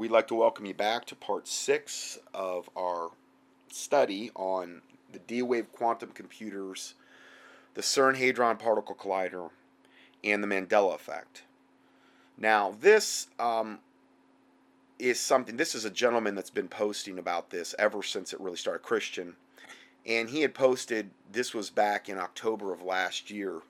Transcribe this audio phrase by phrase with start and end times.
[0.00, 3.10] we'd like to welcome you back to part six of our
[3.70, 4.80] study on
[5.12, 6.94] the D wave quantum computers,
[7.74, 9.50] the CERN Hadron Particle Collider,
[10.24, 11.42] and the Mandela Effect.
[12.38, 13.80] Now, this um,
[14.98, 18.56] is something, this is a gentleman that's been posting about this ever since it really
[18.56, 19.36] started, Christian.
[20.06, 23.60] And he had posted, this was back in October of last year,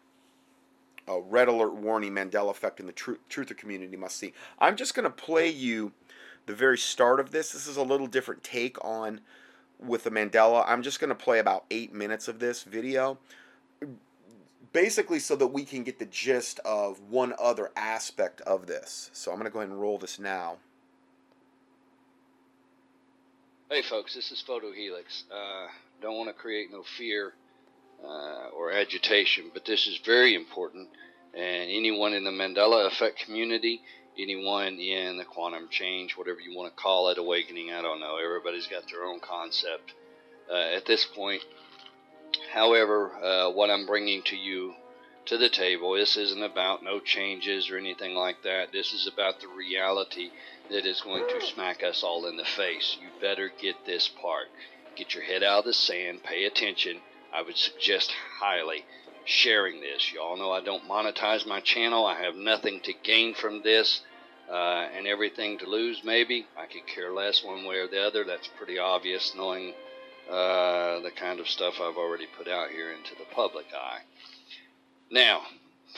[1.09, 4.33] a red alert warning Mandela effect in the tr- truther community must see.
[4.61, 5.91] I'm just going to play you
[6.47, 7.53] the very start of this.
[7.53, 9.21] This is a little different take on
[9.79, 10.65] with the Mandela.
[10.67, 13.19] I'm just going to play about eight minutes of this video
[14.73, 19.11] basically so that we can get the gist of one other aspect of this.
[19.13, 20.59] So I'm going to go ahead and roll this now.
[23.71, 25.25] Hey folks, this is Photo Helix.
[25.33, 25.69] Uh,
[26.03, 27.35] don't want to create no fear
[28.05, 30.89] uh, or agitation, but this is very important.
[31.35, 33.81] And anyone in the Mandela Effect community,
[34.23, 38.17] anyone in the quantum change, whatever you want to call it, awakening, I don't know.
[38.17, 39.95] Everybody's got their own concept
[40.51, 41.43] uh, at this point.
[42.53, 44.75] However, uh, what I'm bringing to you
[45.27, 48.73] to the table, this isn't about no changes or anything like that.
[48.73, 50.31] This is about the reality
[50.71, 52.97] that is going to smack us all in the face.
[53.01, 54.47] You better get this part.
[54.97, 57.01] Get your head out of the sand, pay attention.
[57.33, 58.85] I would suggest highly
[59.25, 60.13] sharing this.
[60.13, 62.07] You all know I don't monetize my channel.
[62.07, 64.01] I have nothing to gain from this
[64.51, 66.47] uh, and everything to lose, maybe.
[66.59, 68.25] I could care less one way or the other.
[68.25, 69.75] That's pretty obvious knowing
[70.29, 74.01] uh, the kind of stuff I've already put out here into the public eye.
[75.11, 75.43] Now,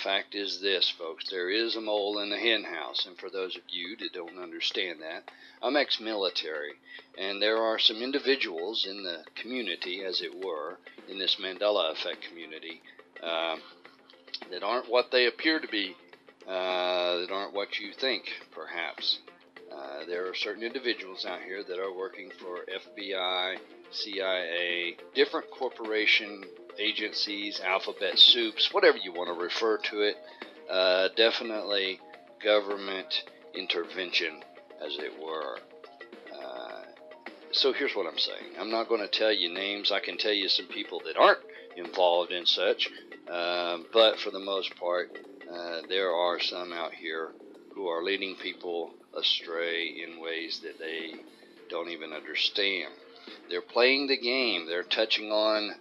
[0.03, 3.57] fact is this, folks there is a mole in the hen house, and for those
[3.57, 5.31] of you that don't understand that,
[5.63, 6.73] I'm ex military,
[7.19, 10.79] and there are some individuals in the community, as it were,
[11.09, 12.81] in this Mandela Effect community,
[13.23, 13.57] uh,
[14.51, 15.95] that aren't what they appear to be,
[16.47, 19.21] uh, that aren't what you think, perhaps.
[19.73, 23.57] Uh, there are certain individuals out here that are working for FBI,
[23.91, 26.45] CIA, different corporation
[26.79, 30.17] agencies, alphabet soups, whatever you want to refer to it.
[30.71, 32.01] Uh, definitely
[32.43, 33.25] government
[33.55, 34.43] intervention,
[34.85, 35.59] as it were.
[36.35, 36.83] Uh,
[37.51, 38.57] so here's what I'm saying.
[38.59, 39.93] I'm not going to tell you names.
[39.93, 41.41] I can tell you some people that aren't
[41.77, 42.89] involved in such,
[43.31, 45.17] uh, but for the most part,
[45.51, 47.33] uh, there are some out here
[47.75, 51.15] who are leading people astray in ways that they
[51.69, 52.93] don't even understand.
[53.49, 54.67] They're playing the game.
[54.67, 55.75] They're touching on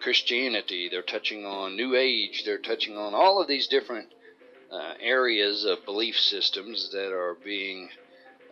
[0.00, 0.88] Christianity.
[0.90, 2.42] They're touching on New Age.
[2.44, 4.08] They're touching on all of these different
[4.70, 7.90] uh, areas of belief systems that are being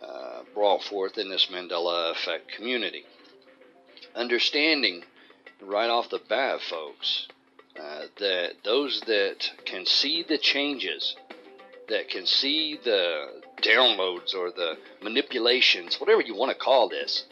[0.01, 3.05] uh, brought forth in this Mandela Effect community.
[4.15, 5.03] Understanding
[5.61, 7.27] right off the bat, folks,
[7.79, 11.15] uh, that those that can see the changes,
[11.87, 17.25] that can see the downloads or the manipulations, whatever you want to call this,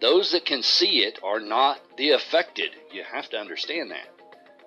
[0.00, 2.70] those that can see it are not the affected.
[2.92, 4.08] You have to understand that.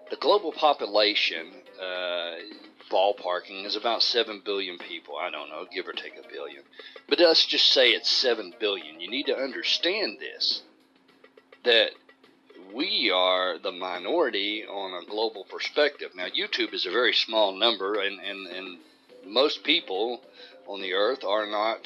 [0.10, 2.36] The global population, uh,
[2.92, 5.16] ballparking, is about 7 billion people.
[5.18, 6.64] I don't know, give or take a billion.
[7.08, 9.00] But let's just say it's 7 billion.
[9.00, 10.64] You need to understand this
[11.64, 11.92] that
[12.74, 16.12] we are the minority on a global perspective.
[16.16, 18.78] Now, YouTube is a very small number, and, and, and
[19.26, 20.22] most people
[20.68, 21.80] on the earth are not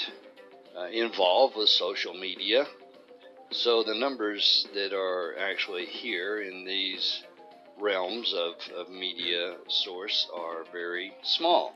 [0.78, 2.66] uh, involved with social media.
[3.52, 7.24] So the numbers that are actually here in these
[7.80, 11.76] realms of, of media source are very small.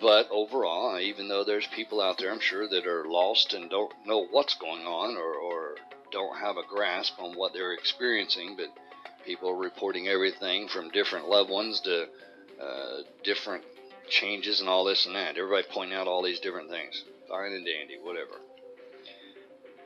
[0.00, 3.92] But overall, even though there's people out there, I'm sure, that are lost and don't
[4.06, 5.74] know what's going on or, or
[6.10, 8.68] don't have a grasp on what they're experiencing, but
[9.24, 12.06] people reporting everything from different loved ones to
[12.62, 13.64] uh, different
[14.08, 15.36] changes and all this and that.
[15.36, 17.04] Everybody pointing out all these different things.
[17.28, 18.40] Fine and dandy, whatever.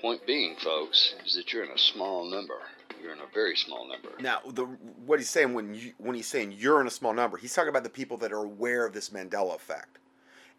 [0.01, 2.59] Point being, folks, is that you're in a small number.
[3.03, 4.11] You're in a very small number.
[4.21, 4.65] Now, the
[5.07, 7.69] what he's saying when you, when he's saying you're in a small number, he's talking
[7.69, 9.99] about the people that are aware of this Mandela effect,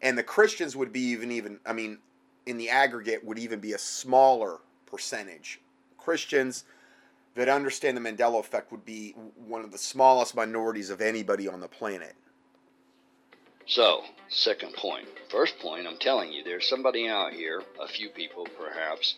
[0.02, 1.58] and the Christians would be even even.
[1.64, 1.98] I mean,
[2.44, 4.58] in the aggregate, would even be a smaller
[4.94, 5.60] percentage.
[5.98, 6.62] Christians
[7.34, 9.10] that understand the Mandela effect would be
[9.48, 12.14] one of the smallest minorities of anybody on the planet.
[13.66, 15.08] So, second point.
[15.30, 19.16] First point, I'm telling you, there's somebody out here, a few people perhaps,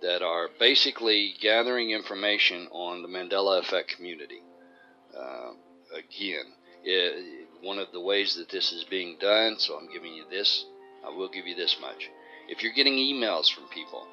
[0.00, 4.40] that are basically gathering information on the Mandela Effect community.
[5.14, 5.50] Uh,
[5.92, 6.46] again,
[6.82, 10.64] it, one of the ways that this is being done, so I'm giving you this,
[11.04, 12.08] I will give you this much.
[12.48, 14.06] If you're getting emails from people,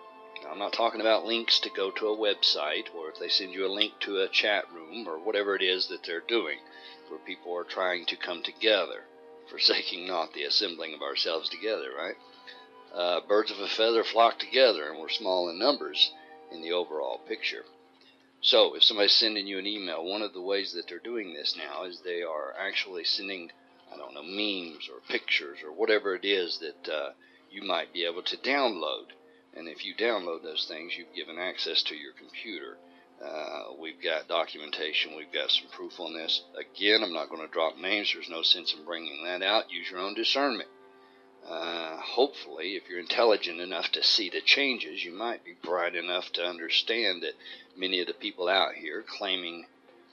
[0.49, 3.65] I'm not talking about links to go to a website or if they send you
[3.65, 6.59] a link to a chat room or whatever it is that they're doing
[7.09, 9.05] where people are trying to come together,
[9.49, 12.15] forsaking not the assembling of ourselves together, right?
[12.95, 16.13] uh, birds of a feather flock together, and we're small in numbers
[16.51, 17.65] in the overall picture.
[18.41, 21.55] So, if somebody's sending you an email, one of the ways that they're doing this
[21.57, 23.51] now is they are actually sending,
[23.91, 27.09] I don't know, memes or pictures or whatever it is that uh,
[27.51, 29.07] you might be able to download.
[29.55, 32.77] And if you download those things, you've given access to your computer.
[33.23, 36.43] Uh, we've got documentation, we've got some proof on this.
[36.57, 39.71] Again, I'm not going to drop names, there's no sense in bringing that out.
[39.71, 40.67] Use your own discernment.
[41.47, 46.31] Uh, hopefully, if you're intelligent enough to see the changes, you might be bright enough
[46.33, 47.35] to understand that
[47.77, 49.65] many of the people out here claiming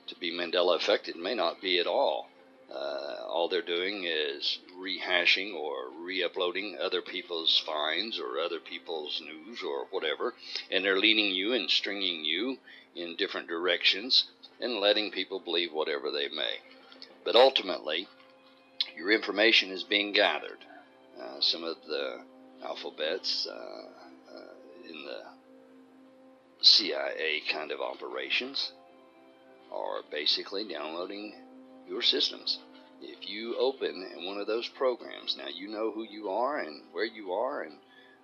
[0.06, 2.28] to be Mandela affected may not be at all.
[2.72, 9.20] Uh, all they're doing is rehashing or re uploading other people's finds or other people's
[9.20, 10.34] news or whatever,
[10.70, 12.56] and they're leading you and stringing you
[12.94, 14.24] in different directions
[14.60, 16.56] and letting people believe whatever they may.
[17.24, 18.08] But ultimately,
[18.96, 20.58] your information is being gathered
[21.20, 22.22] uh, some of the
[22.64, 25.22] alphabets uh, uh, in the
[26.62, 28.72] CIA kind of operations
[29.72, 31.34] are basically downloading
[31.92, 32.58] your systems.
[33.00, 36.82] If you open in one of those programs, now you know who you are and
[36.92, 37.78] where you are, and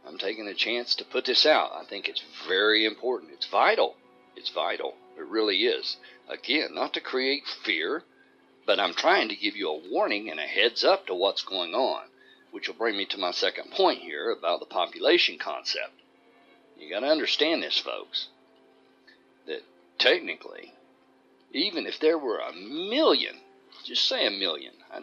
[0.06, 1.72] I'm taking a chance to put this out.
[1.72, 3.32] I think it's very important.
[3.32, 3.96] It's vital.
[4.36, 4.94] It's vital.
[5.18, 5.96] It really is.
[6.28, 8.04] Again, not to create fear,
[8.64, 11.74] but I'm trying to give you a warning and a heads up to what's going
[11.74, 12.02] on
[12.50, 15.92] which will bring me to my second point here about the population concept.
[16.78, 18.28] You got to understand this, folks,
[19.46, 19.62] that
[19.98, 20.74] technically,
[21.52, 23.36] even if there were a million,
[23.84, 25.00] just say a million, I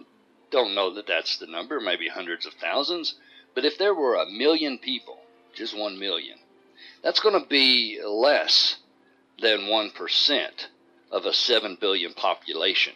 [0.51, 3.15] don't know that that's the number, maybe hundreds of thousands,
[3.53, 5.19] but if there were a million people,
[5.55, 6.37] just one million,
[7.03, 8.77] that's going to be less
[9.39, 10.49] than 1%
[11.11, 12.93] of a 7 billion population.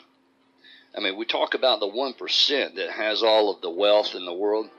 [0.96, 4.34] I mean, we talk about the 1% that has all of the wealth in the
[4.34, 4.70] world.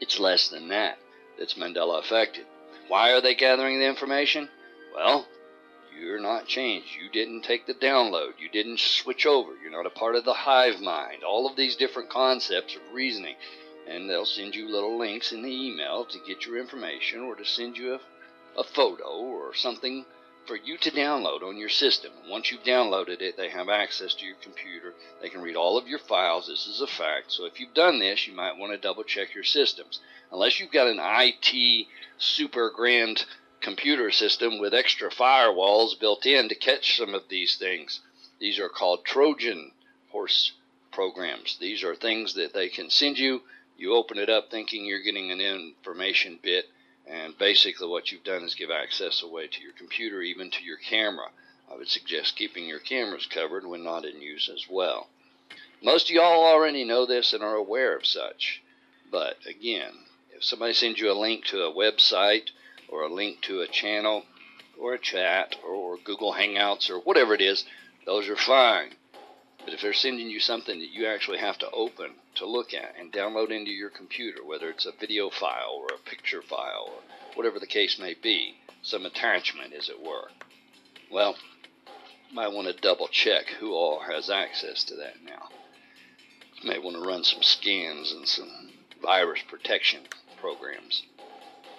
[0.00, 0.98] It's less than that
[1.38, 2.46] that's Mandela affected.
[2.88, 4.48] Why are they gathering the information?
[4.94, 5.26] Well,
[5.98, 6.88] you're not changed.
[7.00, 8.32] You didn't take the download.
[8.38, 9.52] You didn't switch over.
[9.56, 11.22] You're not a part of the hive mind.
[11.22, 13.36] All of these different concepts of reasoning.
[13.88, 17.44] And they'll send you little links in the email to get your information or to
[17.44, 20.04] send you a, a photo or something
[20.46, 22.12] for you to download on your system.
[22.28, 24.94] Once you've downloaded it, they have access to your computer.
[25.20, 26.48] They can read all of your files.
[26.48, 27.32] This is a fact.
[27.32, 30.00] So if you've done this, you might want to double check your systems.
[30.32, 31.86] Unless you've got an IT
[32.18, 33.24] super grand
[33.62, 38.00] computer system with extra firewalls built in to catch some of these things.
[38.38, 39.72] These are called Trojan
[40.10, 40.52] horse
[40.90, 41.56] programs.
[41.58, 43.42] These are things that they can send you.
[43.78, 46.68] You open it up thinking you're getting an information bit
[47.06, 50.76] and basically, what you've done is give access away to your computer, even to your
[50.76, 51.32] camera.
[51.70, 55.08] I would suggest keeping your cameras covered when not in use as well.
[55.82, 58.62] Most of y'all already know this and are aware of such.
[59.10, 62.50] But again, if somebody sends you a link to a website
[62.92, 64.24] or a link to a channel
[64.78, 67.64] or a chat or Google Hangouts or whatever it is,
[68.04, 68.90] those are fine.
[69.64, 72.94] But if they're sending you something that you actually have to open to look at
[72.98, 77.02] and download into your computer, whether it's a video file or a picture file or
[77.34, 80.28] whatever the case may be, some attachment, as it were,
[81.10, 81.36] well,
[82.28, 85.48] you might want to double check who all has access to that now.
[86.60, 90.02] You may want to run some scans and some virus protection
[90.40, 91.04] programs.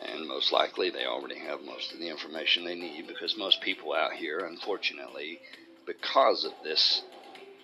[0.04, 3.94] And most likely they already have most of the information they need because most people
[3.94, 5.40] out here, unfortunately,
[5.86, 7.04] because of this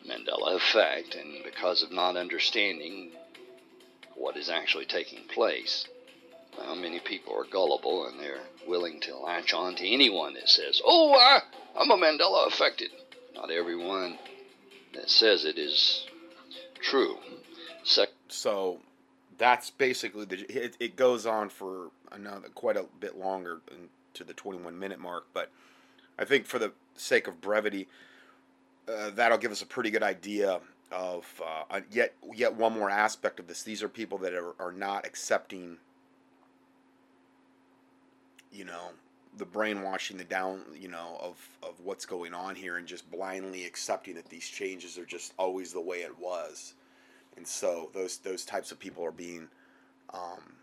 [0.08, 3.12] Mandela effect, and because of not understanding
[4.16, 5.88] what is actually taking place,
[6.58, 10.82] well, many people are gullible and they're willing to latch on to anyone that says,
[10.84, 11.42] Oh, I,
[11.78, 12.92] I'm a Mandela affected.
[13.36, 14.18] Not everyone
[14.94, 16.06] that says it is
[16.82, 17.18] true.
[17.84, 18.80] Sec- so
[19.40, 20.46] that's basically the.
[20.50, 23.62] It, it goes on for another quite a bit longer
[24.14, 25.50] to the 21 minute mark, but
[26.20, 27.88] I think for the sake of brevity,
[28.88, 30.60] uh, that'll give us a pretty good idea
[30.92, 31.42] of
[31.72, 33.64] uh, yet yet one more aspect of this.
[33.64, 35.78] These are people that are, are not accepting,
[38.52, 38.90] you know,
[39.38, 43.66] the brainwashing, the down, you know, of of what's going on here, and just blindly
[43.66, 46.74] accepting that these changes are just always the way it was,
[47.40, 49.48] and so those those types of people are being
[50.14, 50.58] um,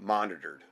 [0.00, 0.62] monitored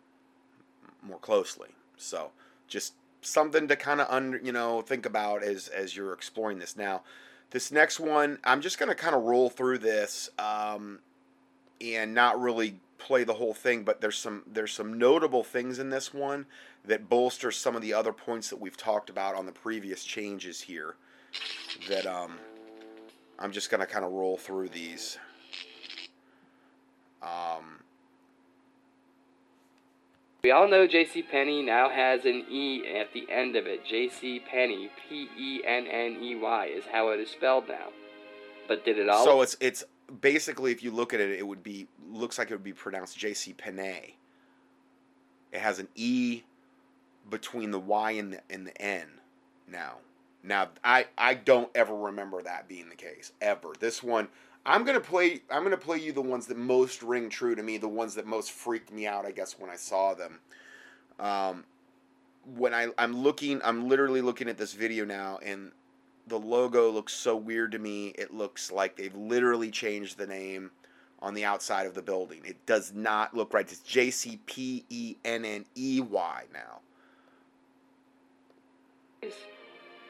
[1.02, 1.70] more closely.
[1.96, 2.30] So
[2.68, 6.76] just something to kind of under you know think about as as you're exploring this
[6.76, 7.02] now
[7.50, 11.00] this next one i'm just going to kind of roll through this um,
[11.80, 15.90] and not really play the whole thing but there's some there's some notable things in
[15.90, 16.46] this one
[16.84, 20.60] that bolster some of the other points that we've talked about on the previous changes
[20.60, 20.94] here
[21.88, 22.38] that um,
[23.40, 25.18] i'm just going to kind of roll through these
[27.22, 27.82] um,
[30.42, 31.22] We all know J.C.
[31.22, 33.84] Penney now has an E at the end of it.
[33.84, 34.40] J.C.
[34.40, 37.88] Penney, P-E-N-N-E-Y, is how it is spelled now.
[38.66, 39.24] But did it all?
[39.24, 39.84] So it's it's
[40.20, 43.18] basically if you look at it, it would be looks like it would be pronounced
[43.18, 43.54] J.C.
[43.54, 44.16] Penney.
[45.52, 46.42] It has an E
[47.30, 49.06] between the Y and the, and the N
[49.66, 49.96] now.
[50.42, 53.72] Now I I don't ever remember that being the case ever.
[53.78, 54.28] This one
[54.68, 55.40] I'm gonna play.
[55.50, 58.26] I'm gonna play you the ones that most ring true to me, the ones that
[58.26, 59.24] most freaked me out.
[59.24, 60.40] I guess when I saw them.
[61.18, 61.64] Um,
[62.54, 65.72] when I I'm looking, I'm literally looking at this video now, and
[66.26, 68.08] the logo looks so weird to me.
[68.08, 70.70] It looks like they've literally changed the name
[71.20, 72.42] on the outside of the building.
[72.44, 73.70] It does not look right.
[73.72, 76.80] It's J C P E N N E Y now.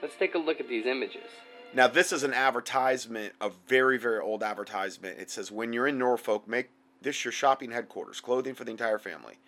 [0.02, 1.30] Let's take a look at these images.
[1.74, 5.18] Now, this is an advertisement, a very, very old advertisement.
[5.18, 6.70] It says, When you're in Norfolk, make
[7.02, 9.38] this your shopping headquarters, clothing for the entire family.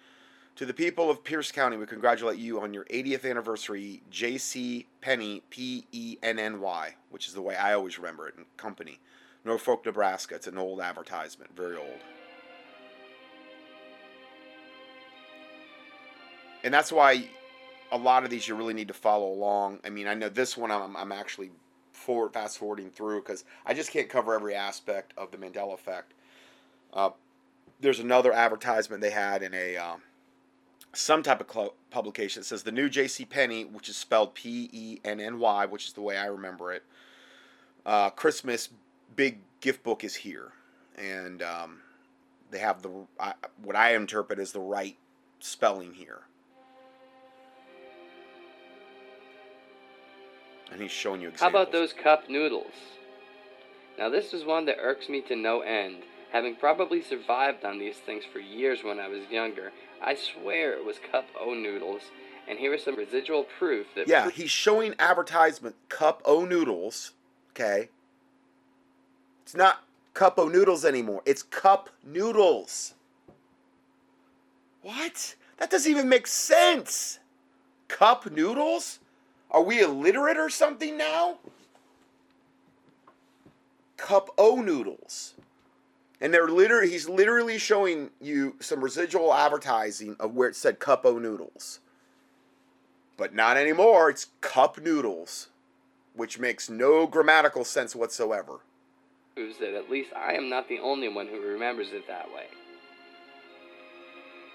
[0.57, 4.87] To the people of Pierce County, we congratulate you on your 80th anniversary, J.C.
[5.01, 8.45] Penny, P E N N Y, which is the way I always remember it, and
[8.59, 8.99] company.
[9.43, 10.35] Norfolk, Nebraska.
[10.35, 12.01] It's an old advertisement, very old.
[16.63, 17.25] And that's why
[17.91, 19.81] a lot of these you really need to follow along.
[19.83, 21.51] I mean, I know this one I'm, I'm actually
[22.01, 26.15] forward fast forwarding through because I just can't cover every aspect of the Mandela effect.
[26.93, 27.11] Uh,
[27.81, 30.03] there's another advertisement they had in a um,
[30.93, 33.25] some type of cl- publication that says the new J.C.
[33.25, 36.83] Penney, which is spelled P-E-N-N-Y, which is the way I remember it.
[37.87, 38.69] Uh, Christmas
[39.17, 40.53] big gift book is here,
[40.97, 41.81] and um,
[42.51, 44.97] they have the uh, what I interpret as the right
[45.39, 46.23] spelling here.
[50.71, 51.53] And he's showing you examples.
[51.53, 52.73] How about those cup noodles?
[53.99, 56.03] Now, this is one that irks me to no end.
[56.33, 60.85] Having probably survived on these things for years when I was younger, I swear it
[60.85, 62.03] was cup o noodles.
[62.49, 64.09] And here is some residual proof that.
[64.09, 67.13] Yeah, he's showing advertisement cup o noodles.
[67.51, 67.89] Okay.
[69.43, 69.85] It's not
[70.15, 71.23] cup o noodles anymore.
[71.27, 72.95] It's cup noodles.
[74.83, 75.35] What?
[75.59, 77.19] That doesn't even make sense.
[77.89, 79.01] Cup noodles?
[79.51, 81.39] Are we illiterate or something now?
[83.97, 85.35] Cup O noodles.
[86.21, 91.05] And they're literally he's literally showing you some residual advertising of where it said cup
[91.05, 91.81] O noodles.
[93.17, 95.49] But not anymore, it's cup noodles,
[96.15, 98.61] which makes no grammatical sense whatsoever.
[99.35, 102.47] Proves that at least I am not the only one who remembers it that way.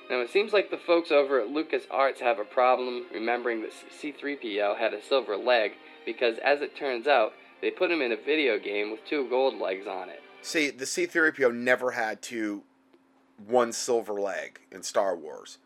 [0.09, 4.77] Now, it seems like the folks over at LucasArts have a problem remembering that C3PO
[4.77, 5.71] had a silver leg
[6.05, 9.59] because, as it turns out, they put him in a video game with two gold
[9.59, 10.21] legs on it.
[10.43, 12.63] See, the C3PO never had two,
[13.47, 15.57] one silver leg in Star Wars.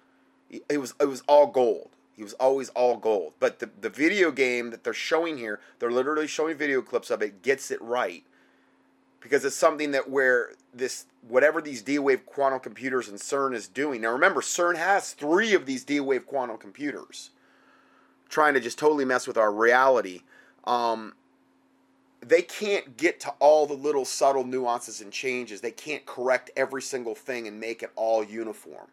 [0.50, 1.90] It was it was all gold.
[2.16, 3.34] He was always all gold.
[3.40, 7.22] But the the video game that they're showing here, they're literally showing video clips of
[7.22, 8.24] it, gets it right
[9.22, 14.02] because it's something that where this whatever these D-wave quantum computers and CERN is doing.
[14.02, 17.32] Now remember, CERN has three of these D-wave quantum computers,
[18.30, 20.22] trying to just totally mess with our reality.
[20.66, 21.14] Um,
[22.22, 25.62] they can't get to all the little subtle nuances and changes.
[25.62, 28.88] They can't correct every single thing and make it all uniform.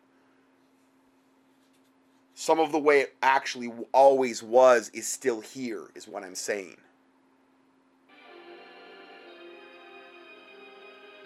[2.35, 6.77] Some of the way it actually always was is still here, is what I'm saying.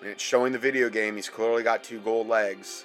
[0.01, 1.17] And it's showing the video game.
[1.17, 2.85] He's clearly got two gold legs.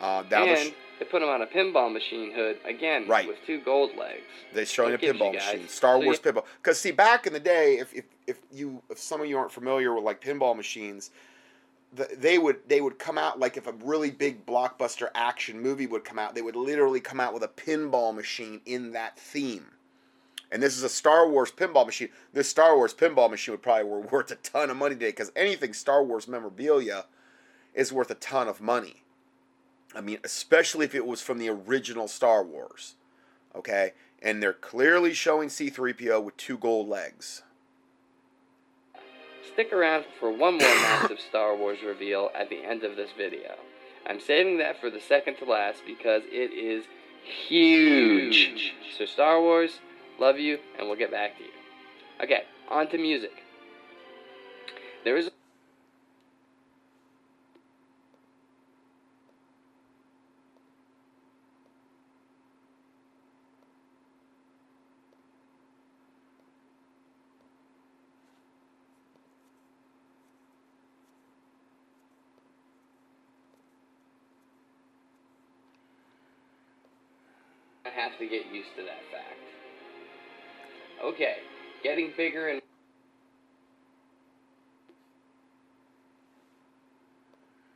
[0.00, 3.26] Uh, and they put him on a pinball machine hood again, right.
[3.26, 4.22] with two gold legs.
[4.52, 6.32] They're showing a pinball machine, Star so Wars you...
[6.32, 6.44] pinball.
[6.62, 9.50] Because see, back in the day, if, if if you if some of you aren't
[9.50, 11.10] familiar with like pinball machines,
[11.94, 15.86] the, they would they would come out like if a really big blockbuster action movie
[15.86, 19.66] would come out, they would literally come out with a pinball machine in that theme
[20.54, 22.10] and this is a Star Wars pinball machine.
[22.32, 25.32] This Star Wars pinball machine would probably be worth a ton of money today because
[25.34, 27.06] anything Star Wars memorabilia
[27.74, 29.02] is worth a ton of money.
[29.96, 32.94] I mean, especially if it was from the original Star Wars.
[33.52, 33.94] Okay?
[34.22, 37.42] And they're clearly showing C3PO with two gold legs.
[39.52, 43.56] Stick around for one more massive Star Wars reveal at the end of this video.
[44.06, 46.84] I'm saving that for the second to last because it is
[47.24, 48.74] huge.
[48.96, 49.80] So, Star Wars,
[50.18, 51.50] Love you, and we'll get back to you.
[52.22, 53.32] Okay, on to music.
[55.04, 55.30] There is.
[77.84, 79.53] I have to get used to that fact.
[81.04, 81.36] Okay,
[81.82, 82.62] getting bigger and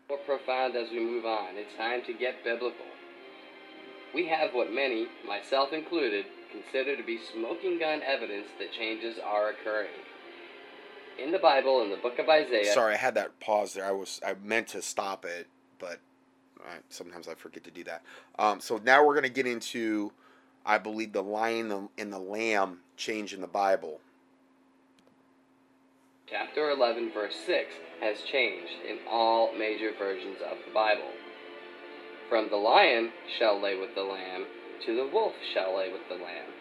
[0.08, 1.48] more profound as we move on.
[1.56, 2.86] It's time to get biblical.
[4.14, 9.50] We have what many, myself included, consider to be smoking gun evidence that changes are
[9.50, 9.90] occurring.
[11.22, 12.72] In the Bible, in the book of Isaiah.
[12.72, 13.84] Sorry, I had that pause there.
[13.84, 15.98] I was I meant to stop it, but
[16.60, 18.02] I, sometimes I forget to do that.
[18.38, 20.12] Um, so now we're going to get into,
[20.68, 24.00] I believe, the lion and the lamb change in the Bible.
[26.28, 27.72] Chapter 11, verse 6
[28.02, 31.08] has changed in all major versions of the Bible.
[32.28, 34.44] From the lion shall lay with the lamb
[34.84, 36.52] to the wolf shall lay with the lamb.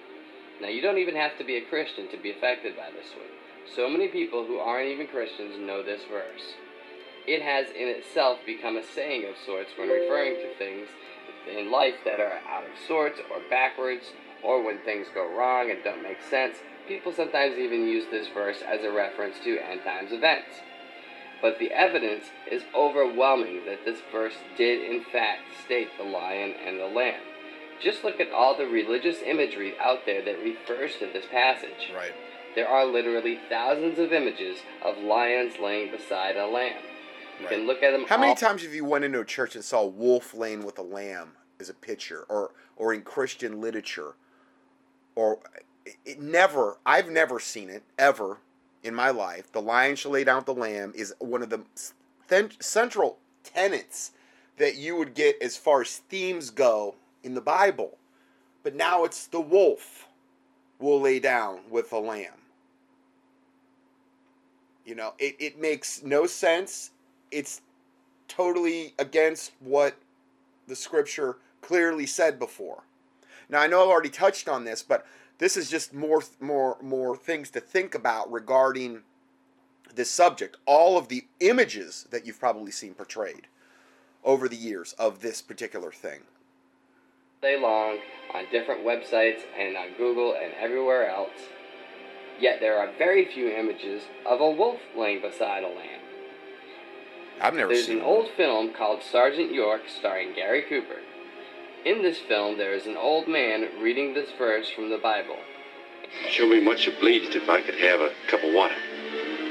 [0.62, 3.28] Now, you don't even have to be a Christian to be affected by this one.
[3.76, 6.56] So many people who aren't even Christians know this verse.
[7.28, 10.88] It has in itself become a saying of sorts when referring to things
[11.48, 15.84] in life that are out of sorts or backwards, or when things go wrong and
[15.84, 16.58] don't make sense.
[16.88, 20.62] People sometimes even use this verse as a reference to end times events.
[21.42, 26.80] But the evidence is overwhelming that this verse did in fact state the lion and
[26.80, 27.22] the lamb.
[27.82, 31.92] Just look at all the religious imagery out there that refers to this passage.
[31.96, 32.14] Right.
[32.56, 36.82] There are literally thousands of images of lions laying beside a lamb.
[37.40, 37.56] You Right.
[37.56, 38.06] can look at them.
[38.08, 40.80] How many times have you went into a church and saw a wolf laying with
[40.80, 44.16] a lamb as a picture, or or in Christian literature,
[45.16, 45.40] or
[45.86, 46.78] it, it never?
[46.86, 48.40] I've never seen it ever
[48.84, 49.52] in my life.
[49.52, 51.62] The lion shall lay down with the lamb is one of the
[52.60, 54.12] central tenets
[54.58, 57.98] that you would get as far as themes go in the Bible,
[58.64, 60.08] but now it's the wolf
[60.80, 62.34] will lay down with the lamb.
[64.86, 66.92] You know, it, it makes no sense.
[67.32, 67.62] It's
[68.28, 69.96] totally against what
[70.68, 72.84] the scripture clearly said before.
[73.50, 75.06] Now I know I've already touched on this, but
[75.38, 79.02] this is just more more more things to think about regarding
[79.96, 80.58] this subject.
[80.66, 83.48] All of the images that you've probably seen portrayed
[84.24, 86.22] over the years of this particular thing.
[87.42, 88.00] day long
[88.34, 91.38] on different websites and on Google and everywhere else.
[92.40, 95.97] Yet there are very few images of a wolf laying beside a lamb.
[97.42, 101.02] I've never There's seen an old film called Sergeant York starring Gary Cooper.
[101.86, 105.38] In this film, there is an old man reading this verse from the Bible.
[106.30, 108.76] She'll be much obliged if I could have a cup of water.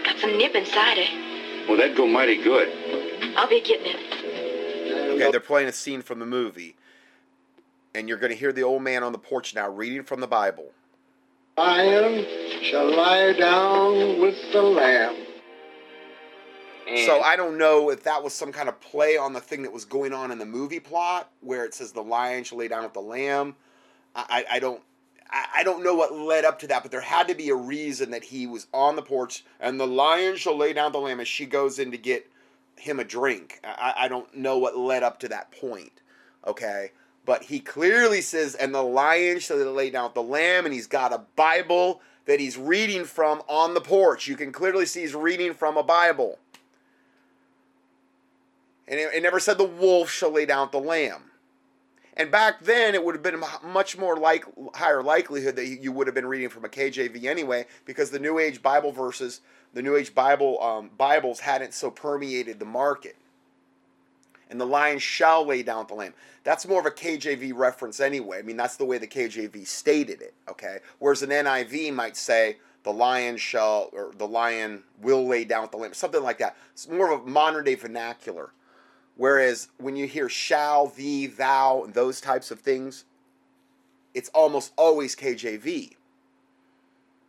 [0.04, 1.68] Got some nip inside it.
[1.68, 2.68] Well, that'd go mighty good.
[3.36, 5.12] I'll be getting it.
[5.14, 6.76] Okay, they're playing a scene from the movie.
[7.94, 10.26] And you're going to hear the old man on the porch now reading from the
[10.26, 10.72] Bible.
[11.56, 12.26] Lion
[12.62, 15.25] shall lie down with the lamb.
[16.86, 19.62] And So I don't know if that was some kind of play on the thing
[19.62, 22.68] that was going on in the movie plot, where it says the lion shall lay
[22.68, 23.56] down with the lamb.
[24.14, 24.82] I, I, I don't.
[25.28, 28.12] I don't know what led up to that, but there had to be a reason
[28.12, 31.26] that he was on the porch and the lion shall lay down the lamb as
[31.26, 32.30] she goes in to get
[32.76, 33.60] him a drink.
[33.64, 36.00] I, I don't know what led up to that point.
[36.46, 36.92] Okay.
[37.24, 40.86] But he clearly says, and the lion shall lay down with the lamb, and he's
[40.86, 44.28] got a Bible that he's reading from on the porch.
[44.28, 46.38] You can clearly see he's reading from a Bible.
[48.88, 51.30] And it, it never said the wolf shall lay down the lamb.
[52.16, 56.06] And back then, it would have been much more like higher likelihood that you would
[56.06, 59.42] have been reading from a KJV anyway, because the New Age Bible verses,
[59.74, 63.16] the New Age Bible um, Bibles hadn't so permeated the market.
[64.48, 66.14] And the lion shall lay down the lamb.
[66.42, 68.38] That's more of a KJV reference anyway.
[68.38, 70.32] I mean, that's the way the KJV stated it.
[70.48, 75.68] Okay, whereas an NIV might say the lion shall or the lion will lay down
[75.70, 76.56] the lamb, something like that.
[76.72, 78.52] It's more of a modern day vernacular.
[79.16, 83.04] Whereas when you hear shall, thee, thou, and those types of things,
[84.14, 85.94] it's almost always KJV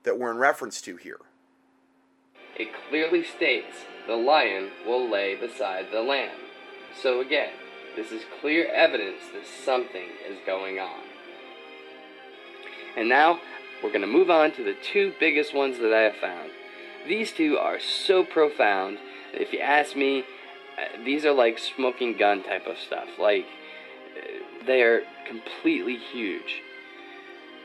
[0.04, 1.20] that we're in reference to here.
[2.58, 3.76] it clearly states
[4.08, 6.38] the lion will lay beside the lamb.
[7.02, 7.52] So again,
[7.96, 11.02] this is clear evidence that something is going on.
[12.96, 13.40] And now
[13.84, 16.52] we're going to move on to the two biggest ones that I have found.
[17.08, 18.98] These two are so profound
[19.32, 20.24] that if you ask me,
[21.04, 23.08] these are like smoking gun type of stuff.
[23.20, 23.46] Like,
[24.66, 26.62] they are completely huge.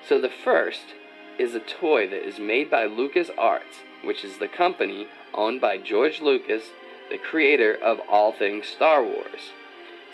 [0.09, 0.95] So the first
[1.39, 5.79] is a toy that is made by Lucas Arts, which is the company owned by
[5.79, 6.65] George Lucas,
[7.11, 9.53] the creator of all things Star Wars.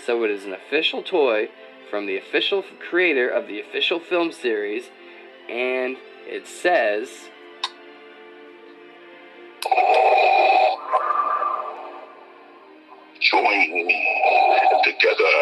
[0.05, 1.49] So it is an official toy
[1.91, 4.91] from the official creator of the official film series,
[5.49, 7.29] and it says
[13.31, 13.43] Join
[13.87, 14.05] me.
[14.85, 15.35] Together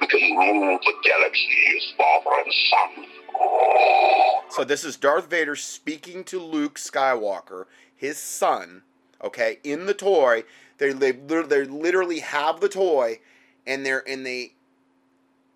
[0.00, 2.90] we can rule the galaxy as father and son.
[4.50, 7.64] So this is Darth Vader speaking to Luke Skywalker,
[7.96, 8.82] his son.
[9.24, 10.44] Okay, in the toy,
[10.78, 13.20] they they, they literally have the toy,
[13.66, 14.52] and they're and they.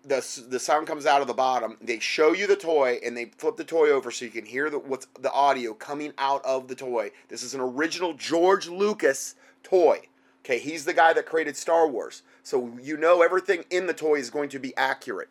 [0.03, 1.75] The, the sound comes out of the bottom.
[1.81, 4.69] They show you the toy and they flip the toy over so you can hear
[4.69, 7.11] the what's the audio coming out of the toy.
[7.27, 10.07] This is an original George Lucas toy.
[10.47, 12.21] Okay, he's the guy that created Star Wars.
[12.41, 15.27] So you know everything in the toy is going to be accurate.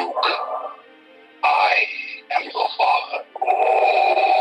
[0.00, 0.16] Luke,
[1.44, 1.74] I
[2.32, 3.24] am your father.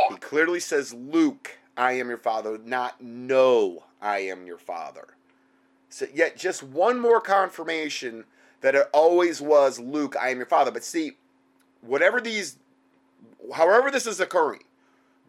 [0.10, 5.10] He clearly says, Luke, I am your father, not no, I am your father.
[5.90, 8.24] So yet just one more confirmation
[8.62, 10.72] that it always was Luke, I am your father.
[10.72, 11.18] But see,
[11.82, 12.58] whatever these
[13.54, 14.64] however this is occurring,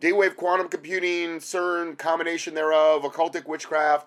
[0.00, 4.06] D-wave quantum computing, CERN, combination thereof, occultic witchcraft,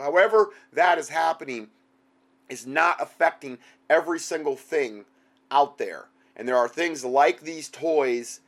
[0.00, 1.68] however that is happening,
[2.48, 3.58] is not affecting
[3.90, 5.04] every single thing
[5.50, 6.06] out there.
[6.36, 8.40] And there are things like these toys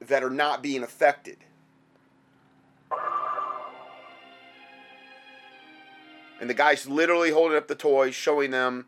[0.00, 1.38] that are not being affected.
[6.40, 8.86] And the guy's literally holding up the toy, showing them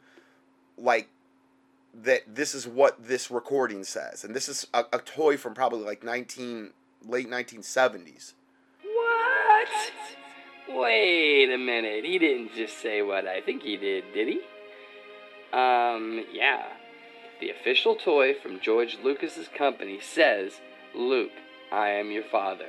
[0.76, 1.08] like
[2.02, 4.24] that this is what this recording says.
[4.24, 6.70] And this is a, a toy from probably like 19
[7.06, 8.34] late 1970s.
[8.82, 9.68] What?
[10.68, 12.04] Wait a minute.
[12.04, 14.40] He didn't just say what I think he did, did he?
[15.52, 16.66] Um, yeah.
[17.40, 20.60] The official toy from George Lucas's company says,
[20.94, 21.32] Luke,
[21.72, 22.68] I am your father.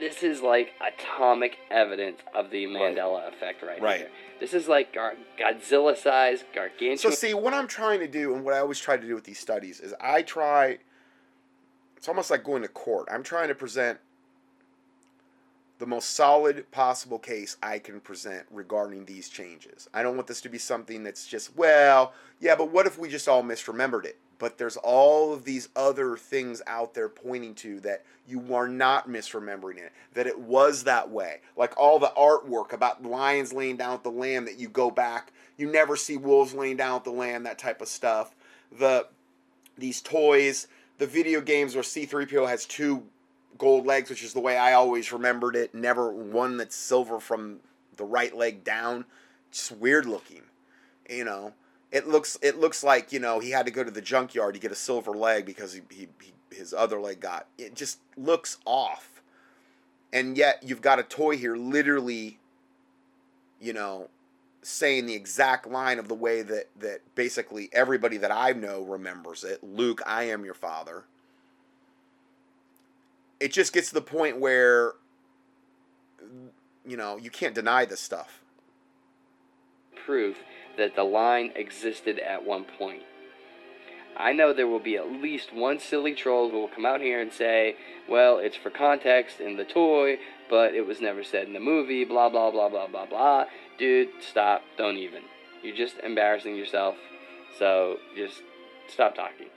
[0.00, 2.64] This is like atomic evidence of the.
[2.66, 3.98] Mandela effect right, Right.
[4.00, 4.10] here.
[4.40, 6.98] This is like gar- Godzilla sized, gargantuan.
[6.98, 9.24] So see, what I'm trying to do, and what I always try to do with
[9.24, 10.78] these studies, is I try.
[11.96, 13.08] It's almost like going to court.
[13.10, 13.98] I'm trying to present
[15.78, 19.88] the most solid possible case I can present regarding these changes.
[19.92, 23.08] I don't want this to be something that's just, well, yeah, but what if we
[23.08, 24.18] just all misremembered it?
[24.38, 29.08] But there's all of these other things out there pointing to that you are not
[29.08, 31.40] misremembering it, that it was that way.
[31.56, 35.32] Like all the artwork about lions laying down with the lamb that you go back,
[35.56, 38.34] you never see wolves laying down with the lamb, that type of stuff.
[38.76, 39.06] The
[39.76, 43.04] these toys, the video games where C3PO has two
[43.58, 45.74] gold legs, which is the way I always remembered it.
[45.74, 47.60] Never one that's silver from
[47.96, 49.04] the right leg down.
[49.50, 50.42] Just weird looking.
[51.08, 51.52] You know,
[51.92, 54.60] it looks it looks like you know he had to go to the junkyard to
[54.60, 57.46] get a silver leg because he, he, he his other leg got.
[57.58, 59.22] It just looks off.
[60.12, 62.38] And yet you've got a toy here, literally.
[63.60, 64.08] You know,
[64.62, 69.44] saying the exact line of the way that that basically everybody that I know remembers
[69.44, 69.62] it.
[69.62, 71.04] Luke, I am your father
[73.44, 74.94] it just gets to the point where
[76.86, 78.40] you know you can't deny this stuff
[80.04, 80.36] proof
[80.76, 83.02] that the line existed at one point.
[84.16, 87.20] I know there will be at least one silly troll who will come out here
[87.20, 87.76] and say,
[88.08, 92.04] well, it's for context in the toy, but it was never said in the movie,
[92.04, 93.44] blah, blah, blah, blah, blah, blah.
[93.78, 94.62] Dude, stop.
[94.78, 95.22] Don't even.
[95.62, 96.96] You're just embarrassing yourself.
[97.58, 98.42] So just
[98.88, 99.48] stop talking.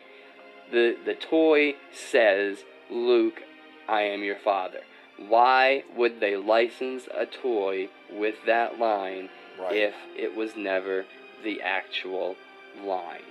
[0.71, 3.43] The, the toy says, Luke,
[3.87, 4.81] I am your father.
[5.17, 9.29] Why would they license a toy with that line
[9.71, 11.05] if it was never
[11.43, 12.35] the actual
[12.83, 13.21] line.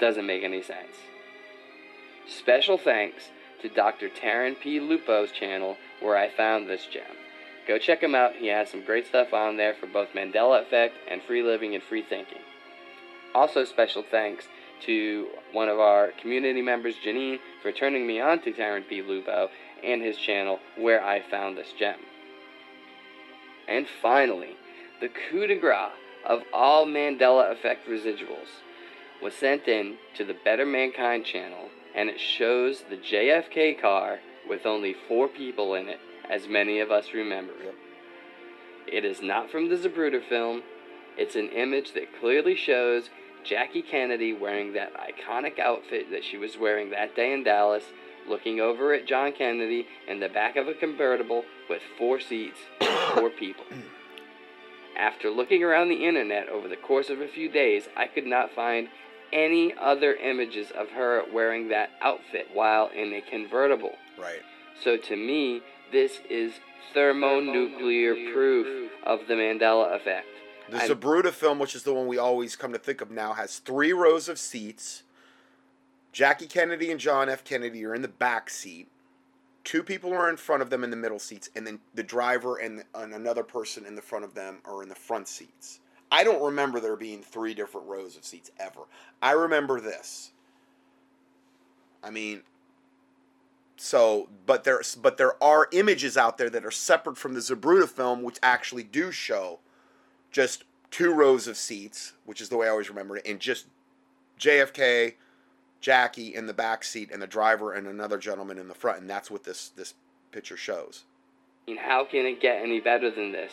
[0.00, 0.96] Doesn't make any sense.
[2.28, 3.30] Special thanks
[3.62, 4.08] to Dr.
[4.08, 4.80] Taryn P.
[4.80, 7.16] Lupo's channel where I found this gem.
[7.66, 8.36] Go check him out.
[8.36, 11.82] He has some great stuff on there for both Mandela Effect and free living and
[11.82, 12.42] free thinking.
[13.34, 14.46] Also, special thanks
[14.84, 19.02] to one of our community members, Janine, for turning me on to Taryn P.
[19.02, 19.48] Lupo
[19.82, 21.98] and his channel where I found this gem.
[23.68, 24.56] And finally,
[25.00, 25.90] the coup de grace
[26.24, 28.62] of all Mandela Effect residuals
[29.22, 34.66] was sent in to the Better Mankind channel, and it shows the JFK car with
[34.66, 37.52] only four people in it, as many of us remember.
[37.52, 37.74] it.
[38.86, 40.62] It is not from the Zapruder film.
[41.16, 43.10] It's an image that clearly shows
[43.46, 47.84] Jackie Kennedy wearing that iconic outfit that she was wearing that day in Dallas,
[48.28, 52.58] looking over at John Kennedy in the back of a convertible with four seats,
[53.14, 53.64] four people.
[54.98, 58.50] After looking around the internet over the course of a few days, I could not
[58.50, 58.88] find
[59.32, 63.96] any other images of her wearing that outfit while in a convertible.
[64.18, 64.40] Right.
[64.82, 66.54] So to me, this is
[66.94, 70.26] thermonuclear proof of the Mandela effect.
[70.68, 73.58] The Zapruder film, which is the one we always come to think of now, has
[73.58, 75.04] three rows of seats.
[76.12, 77.44] Jackie Kennedy and John F.
[77.44, 78.88] Kennedy are in the back seat,
[79.66, 82.56] two people are in front of them in the middle seats, and then the driver
[82.56, 85.80] and, and another person in the front of them are in the front seats.
[86.10, 88.82] I don't remember there being three different rows of seats ever.
[89.20, 90.30] I remember this.
[92.02, 92.42] I mean,
[93.76, 97.88] so but there's but there are images out there that are separate from the Zapruder
[97.88, 99.58] film, which actually do show
[100.30, 103.66] just two rows of seats, which is the way I always remember it, and just
[104.38, 105.14] JFK,
[105.80, 109.10] Jackie in the back seat, and the driver and another gentleman in the front, and
[109.10, 109.94] that's what this this
[110.32, 111.04] picture shows.
[111.68, 113.52] And how can it get any better than this?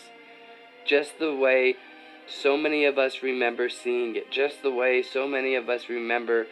[0.86, 1.76] Just the way
[2.28, 6.48] so many of us remember seeing it, just the way so many of us remember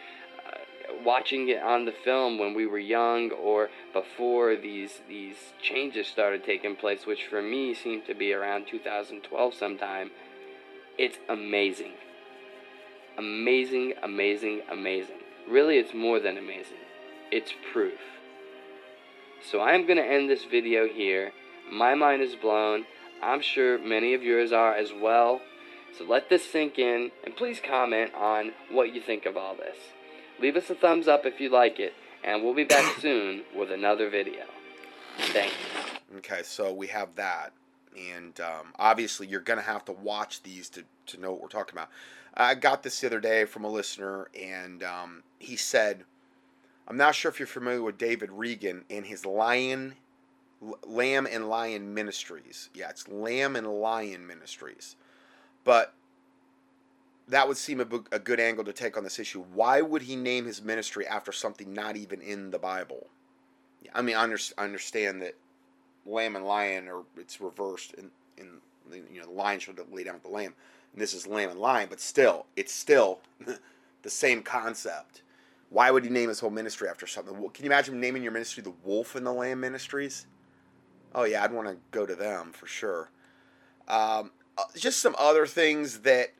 [1.04, 6.44] watching it on the film when we were young or before these these changes started
[6.44, 10.10] taking place, which for me seemed to be around 2012 sometime.
[10.98, 11.92] It's amazing.
[13.18, 15.16] Amazing, amazing, amazing.
[15.48, 16.78] Really, it's more than amazing.
[17.30, 18.00] It's proof.
[19.50, 21.32] So I'm going to end this video here.
[21.70, 22.84] My mind is blown.
[23.22, 25.40] I'm sure many of yours are as well.
[25.96, 29.76] So let this sink in, and please comment on what you think of all this.
[30.42, 33.70] Leave us a thumbs up if you like it, and we'll be back soon with
[33.70, 34.42] another video.
[35.16, 35.54] Thanks.
[36.16, 37.52] Okay, so we have that,
[37.96, 41.74] and um, obviously you're gonna have to watch these to to know what we're talking
[41.74, 41.90] about.
[42.34, 46.02] I got this the other day from a listener, and um, he said,
[46.88, 49.94] "I'm not sure if you're familiar with David Reagan and his Lion,
[50.84, 52.68] Lamb and Lion Ministries.
[52.74, 54.96] Yeah, it's Lamb and Lion Ministries,
[55.62, 55.94] but."
[57.28, 59.42] That would seem a, a good angle to take on this issue.
[59.54, 63.06] Why would he name his ministry after something not even in the Bible?
[63.94, 65.34] I mean, I under- understand that
[66.06, 68.58] lamb and lion are it's reversed in in
[69.12, 70.54] you know the lion should lay down with the lamb.
[70.92, 73.20] And this is lamb and lion but still it's still
[74.02, 75.22] the same concept.
[75.70, 77.34] Why would he name his whole ministry after something?
[77.34, 80.26] Can you imagine naming your ministry the wolf and the lamb ministries?
[81.14, 83.10] Oh yeah i'd want to go to them for sure.
[83.88, 86.32] Um, uh, just some other things that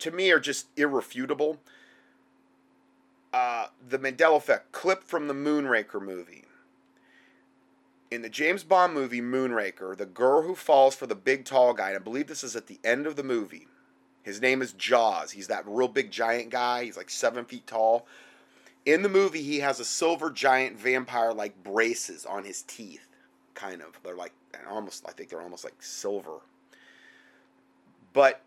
[0.00, 1.58] to me are just irrefutable
[3.36, 6.44] uh, the Mandela effect clip from the Moonraker movie.
[8.10, 11.88] In the James Bond movie Moonraker, the girl who falls for the big tall guy,
[11.88, 13.66] and I believe this is at the end of the movie.
[14.22, 15.32] His name is Jaws.
[15.32, 16.84] He's that real big giant guy.
[16.84, 18.06] He's like seven feet tall.
[18.86, 23.06] In the movie, he has a silver giant vampire like braces on his teeth.
[23.52, 24.00] Kind of.
[24.02, 24.32] They're like
[24.66, 26.38] almost, I think they're almost like silver.
[28.14, 28.40] But,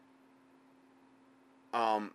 [1.74, 2.12] um,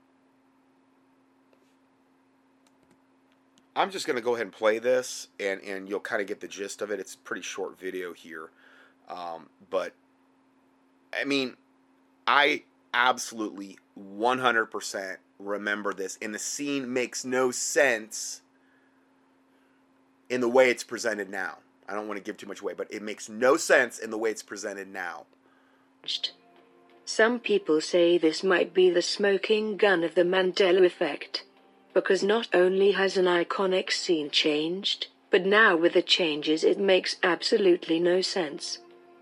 [3.77, 6.41] I'm just going to go ahead and play this, and, and you'll kind of get
[6.41, 7.01] the gist of it.
[7.01, 8.51] It's a pretty short video here.
[9.09, 9.95] Um, but,
[11.19, 11.57] I mean,
[12.27, 12.63] I
[12.93, 18.43] absolutely 100% remember this, and the scene makes no sense
[20.31, 21.59] in the way it's presented now.
[21.89, 24.19] I don't want to give too much away, but it makes no sense in the
[24.19, 25.27] way it's presented now.
[27.07, 31.45] Some people say this might be the smoking gun of the Mandela effect
[31.95, 37.17] because not only has an iconic scene changed, but now with the changes it makes
[37.23, 38.81] absolutely no sense.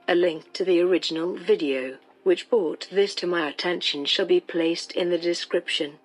[0.08, 4.92] A link to the original video, which brought this to my attention, shall be placed
[4.92, 5.98] in the description.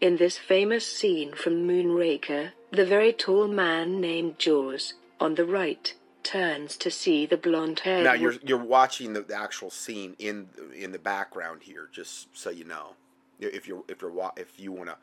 [0.00, 5.94] In this famous scene from Moonraker, the very tall man named Jaws, on the right,
[6.24, 8.04] turns to see the blonde-haired.
[8.04, 12.50] Now you're you're watching the, the actual scene in in the background here, just so
[12.50, 12.94] you know.
[13.40, 14.96] If you're if you're wa- if you want to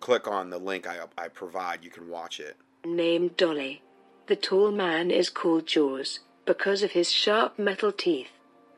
[0.00, 2.56] click on the link I, I provide, you can watch it.
[2.84, 3.82] named Dolly.
[4.26, 8.30] The tall man is called Jaws because of his sharp metal teeth.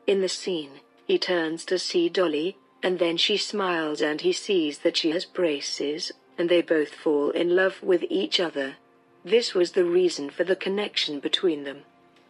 [0.07, 4.79] In the scene, he turns to see Dolly, and then she smiles and he sees
[4.79, 8.75] that she has braces, and they both fall in love with each other.
[9.23, 11.83] This was the reason for the connection between them.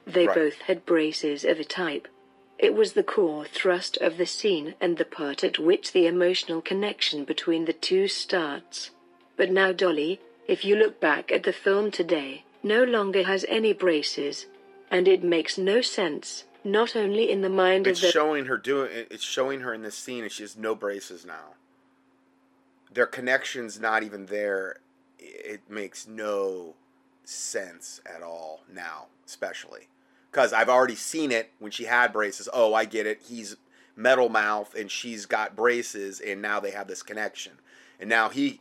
[0.05, 0.35] They Right.
[0.35, 2.07] both had braces of a type.
[2.59, 6.61] It was the core thrust of the scene and the part at which the emotional
[6.61, 8.91] connection between the two starts.
[9.35, 13.73] But now Dolly, if you look back at the film today, no longer has any
[13.73, 14.45] braces.
[14.91, 18.57] And it makes no sense, not only in the mind It's of the showing her
[18.57, 19.07] doing.
[19.09, 21.55] It's showing her in this scene, and she has no braces now.
[22.91, 24.77] Their connection's not even there.
[25.17, 26.75] It makes no
[27.23, 29.87] sense at all now, especially
[30.33, 32.49] because I've already seen it when she had braces.
[32.51, 33.21] Oh, I get it.
[33.27, 33.55] He's
[33.95, 37.53] metal mouth, and she's got braces, and now they have this connection.
[37.99, 38.59] And now he,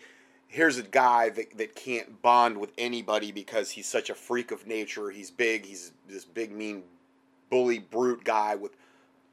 [0.48, 4.66] here's a guy that, that can't bond with anybody because he's such a freak of
[4.66, 5.10] nature.
[5.10, 5.64] He's big.
[5.64, 6.82] He's this big, mean,
[7.48, 8.76] bully, brute guy with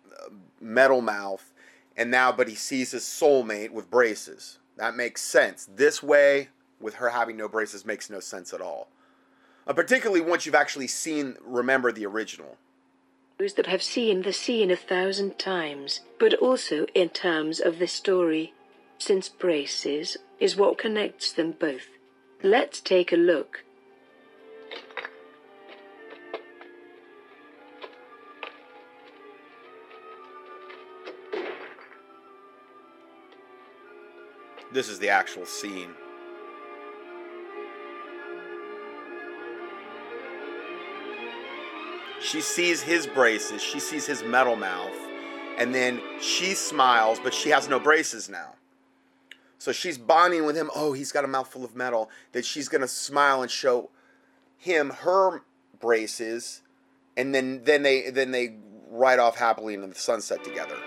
[0.10, 0.30] uh,
[0.62, 1.52] metal mouth.
[1.98, 4.60] And now, but he sees his soulmate with braces.
[4.78, 5.68] That makes sense.
[5.70, 6.48] This way,
[6.80, 8.88] with her having no braces, makes no sense at all.
[9.70, 12.58] Uh, particularly once you've actually seen, remember the original.
[13.38, 17.88] Those that have seen the scene a thousand times, but also in terms of the
[17.88, 18.54] story,
[18.98, 21.88] since braces is what connects them both.
[22.42, 23.64] Let's take a look.
[34.72, 35.92] This is the actual scene.
[42.30, 44.96] She sees his braces, she sees his metal mouth,
[45.58, 48.54] and then she smiles, but she has no braces now.
[49.58, 50.70] So she's bonding with him.
[50.76, 52.12] Oh, he's got a mouthful of metal.
[52.34, 53.90] That she's gonna smile and show
[54.58, 55.42] him her
[55.80, 56.62] braces,
[57.18, 58.58] and then then they then they
[58.92, 60.78] ride off happily into the sunset together.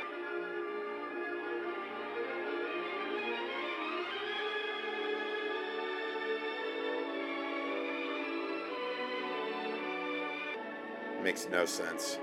[11.23, 12.19] Makes no sense.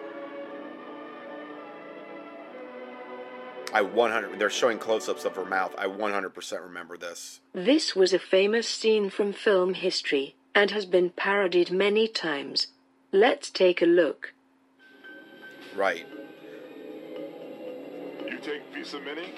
[3.72, 4.40] I 100.
[4.40, 5.76] They're showing close-ups of her mouth.
[5.78, 7.40] I 100% remember this.
[7.54, 12.68] This was a famous scene from film history and has been parodied many times.
[13.12, 14.34] Let's take a look.
[15.76, 16.06] Right.
[18.28, 19.34] You take Visa Mini?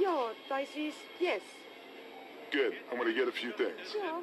[0.00, 1.42] Ja, das ist yes.
[2.50, 2.72] Good.
[2.90, 3.94] I'm going to get a few things.
[3.96, 4.20] Ja.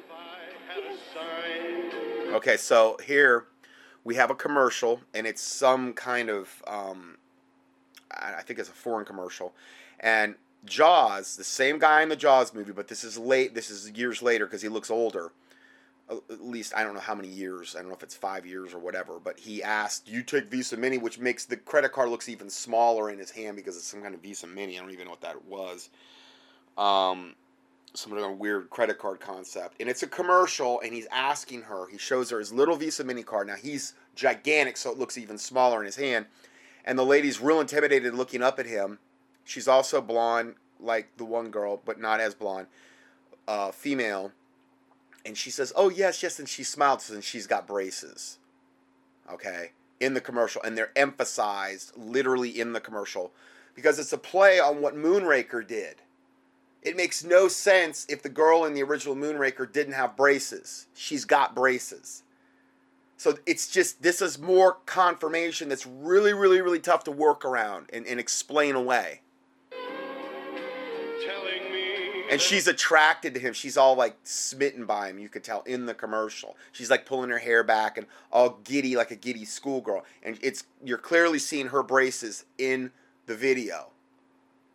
[2.34, 3.46] Okay, so here
[4.04, 7.18] we have a commercial, and it's some kind of, um,
[8.10, 9.52] I think it's a foreign commercial,
[9.98, 13.54] and Jaws, the same guy in the Jaws movie, but this is late.
[13.54, 15.32] This is years later because he looks older.
[16.10, 17.76] At least I don't know how many years.
[17.76, 19.18] I don't know if it's five years or whatever.
[19.22, 23.10] But he asked, "You take Visa Mini," which makes the credit card looks even smaller
[23.10, 24.76] in his hand because it's some kind of Visa Mini.
[24.76, 25.88] I don't even know what that was.
[26.76, 27.36] Um,
[27.94, 29.76] some kind of weird credit card concept.
[29.80, 33.22] And it's a commercial, and he's asking her, he shows her his little Visa mini
[33.22, 33.48] card.
[33.48, 36.26] Now he's gigantic, so it looks even smaller in his hand.
[36.84, 38.98] And the lady's real intimidated looking up at him.
[39.44, 42.68] She's also blonde, like the one girl, but not as blonde,
[43.48, 44.32] uh, female.
[45.26, 46.38] And she says, Oh, yes, yes.
[46.38, 48.38] And she smiles, and she's got braces.
[49.30, 49.72] Okay?
[49.98, 50.62] In the commercial.
[50.62, 53.32] And they're emphasized literally in the commercial
[53.74, 55.96] because it's a play on what Moonraker did.
[56.82, 60.86] It makes no sense if the girl in the original Moonraker didn't have braces.
[60.94, 62.22] She's got braces.
[63.18, 67.90] So it's just, this is more confirmation that's really, really, really tough to work around
[67.92, 69.20] and, and explain away.
[72.30, 73.52] And she's attracted to him.
[73.52, 76.56] She's all like smitten by him, you could tell in the commercial.
[76.70, 80.04] She's like pulling her hair back and all giddy like a giddy schoolgirl.
[80.22, 82.92] And it's you're clearly seeing her braces in
[83.26, 83.88] the video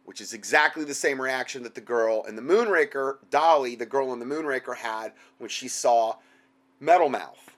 [0.05, 4.13] which is exactly the same reaction that the girl in the Moonraker, Dolly, the girl
[4.13, 6.15] in the Moonraker, had when she saw
[6.79, 7.51] Metal Mouth.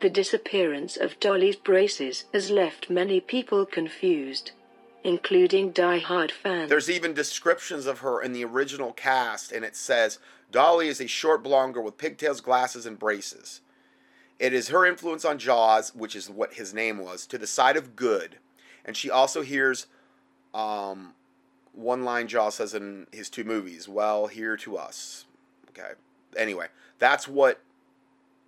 [0.00, 4.50] The disappearance of Dolly's braces has left many people confused,
[5.02, 6.68] including die-hard fans.
[6.68, 10.18] There's even descriptions of her in the original cast, and it says
[10.50, 13.60] Dolly is a short blonde girl with pigtails, glasses, and braces.
[14.38, 17.76] It is her influence on Jaws, which is what his name was, to the side
[17.76, 18.38] of good.
[18.84, 19.86] And she also hears
[20.52, 21.14] um,
[21.72, 25.26] one line Jaws says in his two movies, well, here to us.
[25.70, 25.92] Okay.
[26.36, 26.66] Anyway,
[26.98, 27.60] that's what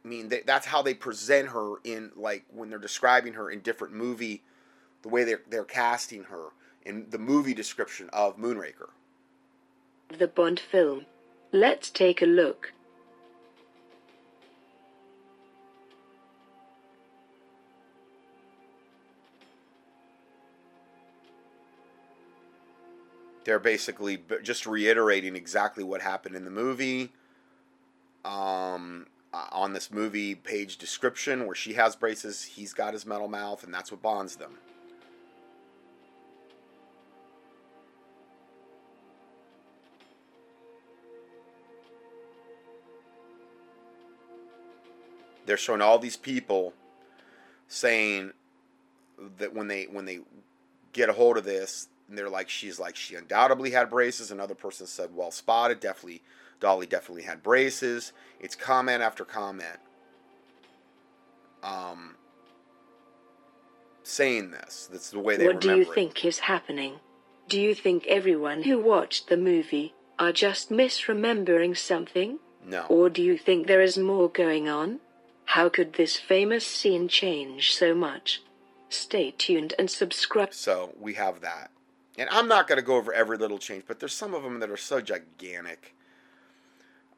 [0.05, 0.29] I mean.
[0.29, 4.43] They, that's how they present her in like when they're describing her in different movie,
[5.03, 6.49] the way they're they're casting her
[6.85, 8.91] in the movie description of Moonraker.
[10.17, 11.07] The Bond film.
[11.53, 12.73] Let's take a look.
[23.47, 27.13] They're basically just reiterating exactly what happened in the movie.
[28.25, 33.29] Um, uh, on this movie page description where she has braces he's got his metal
[33.29, 34.51] mouth and that's what bonds them.
[45.45, 46.75] They're showing all these people
[47.69, 48.33] saying
[49.39, 50.19] that when they when they
[50.93, 54.55] get a hold of this and they're like she's like she undoubtedly had braces another
[54.55, 56.23] person said well spotted definitely
[56.61, 59.79] dolly definitely had braces it's comment after comment
[61.63, 62.15] um
[64.03, 65.93] saying this that's the way they what do you it.
[65.93, 67.01] think is happening?
[67.49, 72.39] Do you think everyone who watched the movie are just misremembering something?
[72.65, 75.01] no Or do you think there is more going on?
[75.47, 78.43] How could this famous scene change so much?
[78.89, 80.55] Stay tuned and subscribe.
[80.55, 81.71] so we have that
[82.19, 84.61] And I'm not going to go over every little change, but there's some of them
[84.61, 85.95] that are so gigantic.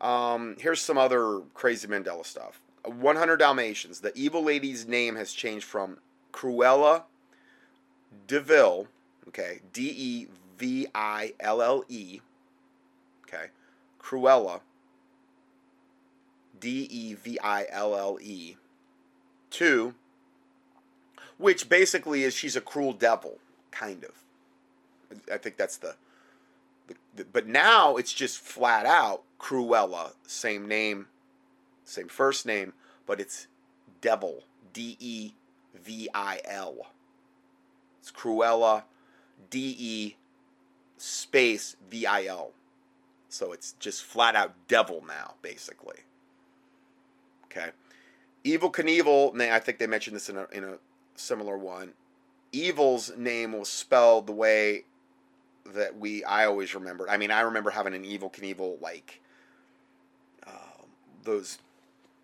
[0.01, 2.61] Um, here's some other crazy Mandela stuff.
[2.85, 4.01] 100 Dalmatians.
[4.01, 5.99] The evil lady's name has changed from
[6.33, 7.05] Cruella
[8.27, 8.89] DeVille,
[9.29, 10.27] okay, D E
[10.59, 12.21] V I L L E,
[13.27, 13.47] okay,
[14.01, 14.61] Cruella,
[16.59, 18.57] D E V I L L E,
[19.51, 19.95] to,
[21.37, 23.39] which basically is she's a cruel devil,
[23.71, 24.13] kind of.
[25.33, 25.95] I think that's the,
[26.87, 31.07] the, the but now it's just flat out Cruella, same name,
[31.85, 32.73] same first name,
[33.07, 33.47] but it's
[34.01, 35.33] devil, D E
[35.75, 36.87] V I L.
[38.01, 38.85] It's Cruella,
[39.51, 40.17] D E
[40.97, 42.53] space V I L.
[43.29, 45.99] So it's just flat out devil now, basically.
[47.45, 47.71] Okay.
[48.45, 50.79] Evil Knievel, I think they mentioned this in a, in a
[51.17, 51.93] similar one.
[52.53, 54.85] Evil's name was spelled the way
[55.75, 57.09] that we I always remembered.
[57.09, 59.21] I mean, I remember having an Evil Knievel like
[60.47, 60.83] uh,
[61.25, 61.59] those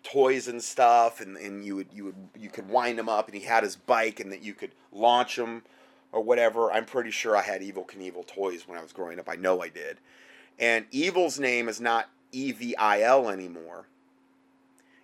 [0.03, 3.35] toys and stuff, and, and you would you would you could wind him up, and
[3.35, 5.63] he had his bike, and that you could launch him
[6.11, 6.71] or whatever.
[6.71, 9.29] I'm pretty sure I had Evil Knievel toys when I was growing up.
[9.29, 9.97] I know I did.
[10.57, 13.87] And Evil's name is not E V I L anymore.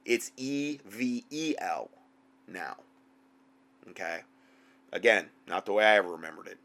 [0.06, 1.90] It's E V E L
[2.48, 2.78] now.
[3.90, 4.22] Okay?
[4.94, 6.58] Again, not the way I ever remembered it.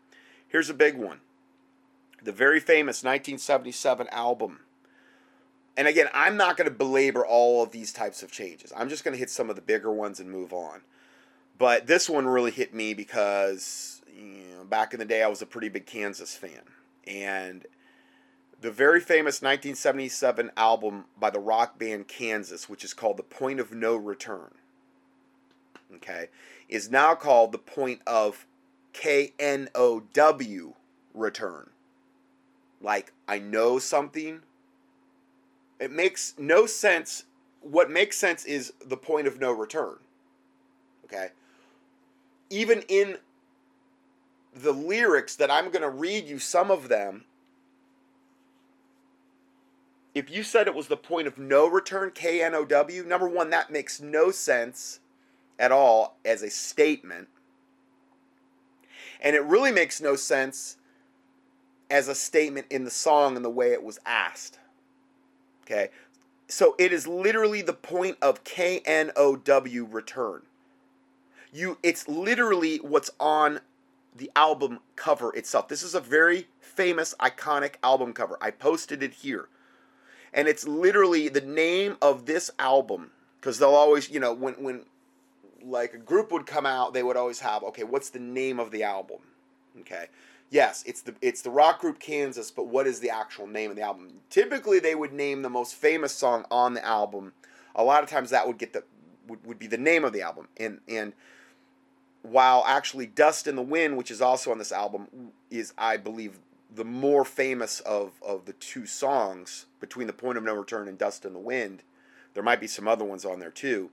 [0.48, 1.20] Here's a big one
[2.22, 4.60] the very famous 1977 album.
[5.76, 8.72] And again, I'm not going to belabor all of these types of changes.
[8.74, 10.80] I'm just going to hit some of the bigger ones and move on.
[11.58, 15.42] But this one really hit me because you know, back in the day, I was
[15.42, 16.62] a pretty big Kansas fan.
[17.06, 17.66] And
[18.60, 23.60] the very famous 1977 album by the rock band Kansas, which is called The Point
[23.60, 24.54] of No Return,
[25.94, 26.28] okay,
[26.68, 28.46] is now called The Point of
[28.92, 30.74] K N O W
[31.14, 31.70] Return.
[32.80, 34.40] Like, I know something.
[35.80, 37.24] It makes no sense.
[37.60, 39.96] What makes sense is the point of no return.
[41.04, 41.28] Okay?
[42.50, 43.18] Even in
[44.54, 47.24] the lyrics that I'm going to read you some of them,
[50.14, 53.28] if you said it was the point of no return, K N O W, number
[53.28, 55.00] one, that makes no sense
[55.58, 57.28] at all as a statement.
[59.20, 60.78] And it really makes no sense
[61.90, 64.58] as a statement in the song and the way it was asked.
[65.64, 65.90] Okay?
[66.48, 70.42] So it is literally the point of K N O W return.
[71.52, 73.60] You it's literally what's on
[74.14, 75.68] the album cover itself.
[75.68, 78.38] This is a very famous iconic album cover.
[78.40, 79.48] I posted it here.
[80.32, 83.10] And it's literally the name of this album
[83.40, 84.82] because they'll always, you know, when when
[85.62, 88.70] like a group would come out, they would always have, okay, what's the name of
[88.70, 89.18] the album?
[89.80, 90.06] Okay
[90.50, 93.76] yes, it's the it's the rock group Kansas, but what is the actual name of
[93.76, 94.20] the album?
[94.30, 97.32] Typically, they would name the most famous song on the album.
[97.74, 98.84] A lot of times, that would get the
[99.26, 101.12] would, would be the name of the album, and and
[102.22, 106.38] while actually "Dust in the Wind," which is also on this album, is I believe
[106.74, 110.98] the more famous of of the two songs between "The Point of No Return" and
[110.98, 111.82] "Dust in the Wind."
[112.34, 113.90] There might be some other ones on there too.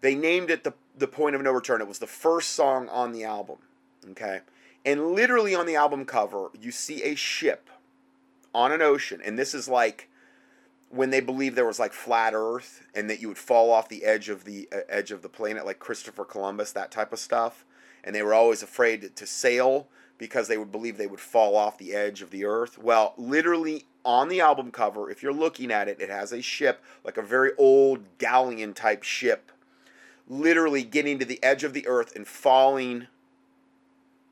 [0.00, 1.80] They named it the the Point of No Return.
[1.80, 3.58] It was the first song on the album.
[4.10, 4.40] Okay
[4.88, 7.68] and literally on the album cover, you see a ship
[8.54, 9.20] on an ocean.
[9.22, 10.08] And this is like
[10.88, 14.06] when they believed there was like flat Earth and that you would fall off the
[14.06, 17.66] edge of the uh, edge of the planet, like Christopher Columbus, that type of stuff.
[18.02, 21.76] And they were always afraid to sail because they would believe they would fall off
[21.76, 22.78] the edge of the Earth.
[22.78, 26.82] Well, literally on the album cover, if you're looking at it, it has a ship,
[27.04, 29.52] like a very old galleon type ship,
[30.26, 33.08] literally getting to the edge of the Earth and falling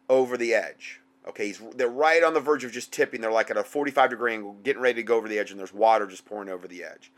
[0.09, 1.01] over the edge.
[1.29, 3.21] Okay, he's, they're right on the verge of just tipping.
[3.21, 5.59] They're like at a 45 degree angle, getting ready to go over the edge, and
[5.59, 7.11] there's water just pouring over the edge.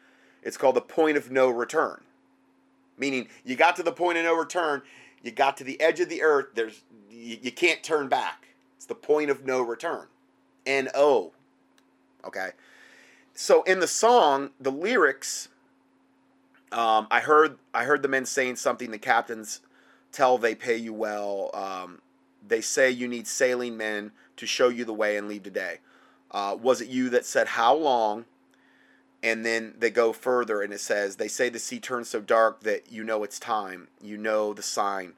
[0.43, 2.03] It's called the point of no return.
[2.97, 4.83] Meaning, you got to the point of no return,
[5.23, 8.49] you got to the edge of the earth, there's you, you can't turn back.
[8.77, 10.07] It's the point of no return.
[10.65, 11.33] N O.
[12.25, 12.51] Okay.
[13.35, 15.49] So in the song, the lyrics,
[16.73, 18.91] um, I heard I heard the men saying something.
[18.91, 19.61] The captains
[20.13, 21.51] tell they pay you well.
[21.55, 22.01] Um,
[22.49, 25.79] they say you need sailing men to show you the way and leave today.
[26.31, 28.25] Uh, was it you that said how long?
[29.23, 32.61] And then they go further and it says, They say the sea turns so dark
[32.63, 33.89] that you know it's time.
[34.01, 35.15] You know the sign.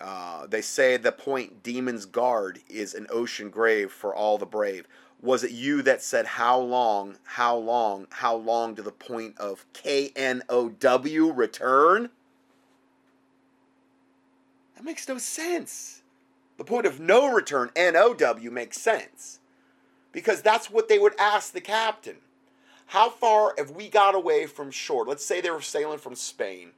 [0.00, 4.86] Uh, they say the point Demon's Guard is an ocean grave for all the brave.
[5.20, 9.66] Was it you that said how long, how long, how long to the point of
[9.74, 12.08] K N O W return?
[14.76, 15.99] That makes no sense.
[16.60, 19.38] The point of no return, N O W, makes sense.
[20.12, 22.16] Because that's what they would ask the captain.
[22.88, 25.06] How far have we got away from shore?
[25.06, 26.72] Let's say they were sailing from Spain.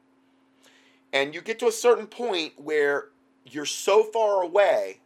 [1.12, 3.09] And you get to a certain point where
[3.45, 5.01] you're so far away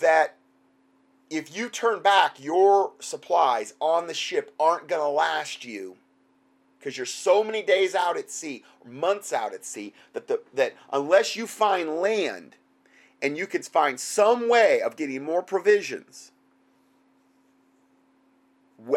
[0.00, 0.36] that
[1.28, 5.96] if you turn back, your supplies on the ship aren't going to last you
[6.78, 10.72] because you're so many days out at sea, months out at sea, that, the, that
[10.90, 12.56] unless you find land
[13.22, 16.32] and you can find some way of getting more provisions,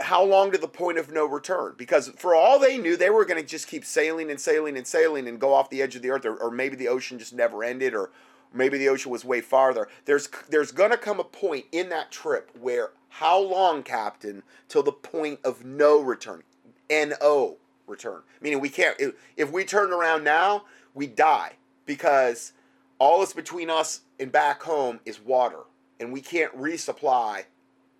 [0.01, 1.76] how long to the point of no return?
[1.78, 4.86] Because for all they knew, they were going to just keep sailing and sailing and
[4.86, 7.34] sailing and go off the edge of the earth, or, or maybe the ocean just
[7.34, 8.11] never ended, or
[8.53, 9.88] maybe the ocean was way farther.
[10.05, 14.84] There's there's going to come a point in that trip where how long, Captain, till
[14.84, 16.43] the point of no return,
[16.89, 17.57] N-O
[17.88, 18.22] return.
[18.41, 18.99] Meaning we can't.
[19.38, 21.53] If we turn around now, we die
[21.86, 22.51] because
[23.00, 25.62] all that's between us and back home is water,
[26.00, 27.43] and we can't resupply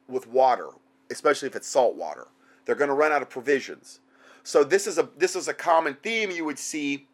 [0.08, 0.70] with water
[1.10, 2.28] especially if it's salt water.
[2.66, 4.00] They're going to run out of provisions.
[4.43, 7.08] So this is a this is a common theme you would see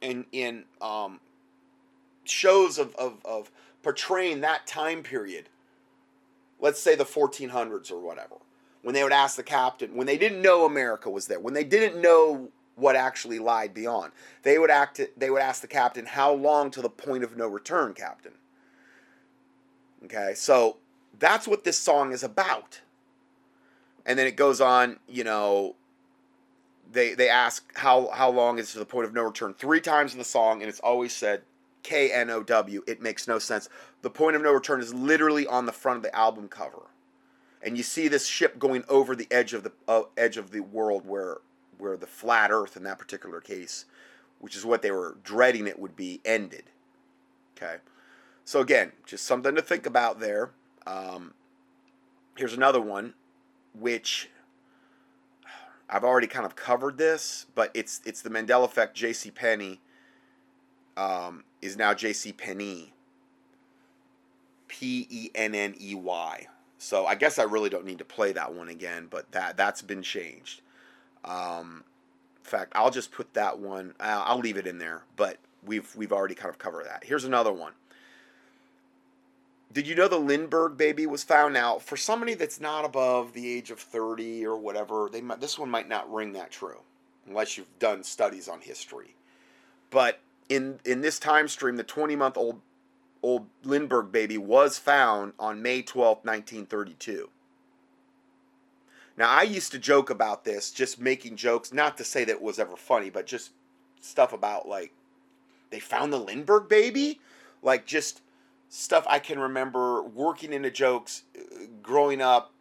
[0.00, 1.20] in in um,
[2.24, 3.50] shows of, of, of
[3.82, 5.48] portraying that time period.
[6.58, 8.36] Let's say the 1400s or whatever,
[8.82, 11.64] when they would ask the captain, when they didn't know America was there, when they
[11.64, 14.12] didn't know what actually lied beyond,
[14.42, 15.00] they would act.
[15.16, 18.34] They would ask the captain, "How long to the point of no return, Captain?"
[20.04, 20.76] Okay, so
[21.18, 22.80] that's what this song is about
[24.06, 25.74] and then it goes on, you know,
[26.90, 30.12] they they ask how how long is to the point of no return three times
[30.12, 31.42] in the song, and it's always said
[31.82, 32.82] K N O W.
[32.86, 33.68] It makes no sense.
[34.02, 36.84] The point of no return is literally on the front of the album cover,
[37.60, 40.60] and you see this ship going over the edge of the uh, edge of the
[40.60, 41.38] world where
[41.78, 43.84] where the flat Earth in that particular case,
[44.38, 46.64] which is what they were dreading it would be, ended.
[47.56, 47.76] Okay,
[48.44, 50.50] so again, just something to think about there.
[50.86, 51.34] Um,
[52.36, 53.14] here's another one
[53.78, 54.30] which
[55.88, 58.96] I've already kind of covered this, but it's it's the Mandela effect.
[58.96, 59.30] J.C.
[59.30, 59.80] Penney
[60.96, 62.32] um, is now J.C.
[62.32, 62.92] Penney.
[64.68, 66.46] P E N N E Y.
[66.78, 69.82] So I guess I really don't need to play that one again, but that that's
[69.82, 70.60] been changed.
[71.26, 71.84] Um,
[72.38, 73.94] in fact, I'll just put that one.
[73.98, 77.04] I'll, leave it in there, but we've we've already kind of covered that.
[77.04, 77.72] Here's another one.
[79.72, 83.52] Did you know the Lindbergh baby was found Now, for somebody that's not above the
[83.52, 85.10] age of 30 or whatever?
[85.12, 86.78] They might, this one might not ring that true
[87.26, 89.16] unless you've done studies on history.
[89.90, 92.60] But in in this time stream, the 20 month old
[93.22, 97.28] old Lindbergh baby was found on May 12, 1932.
[99.16, 102.42] Now, I used to joke about this, just making jokes, not to say that it
[102.42, 103.50] was ever funny, but just
[104.00, 104.92] stuff about like,
[105.70, 107.20] they found the Lindbergh baby?
[107.62, 108.20] Like, just
[108.68, 112.52] stuff I can remember working into jokes uh, growing up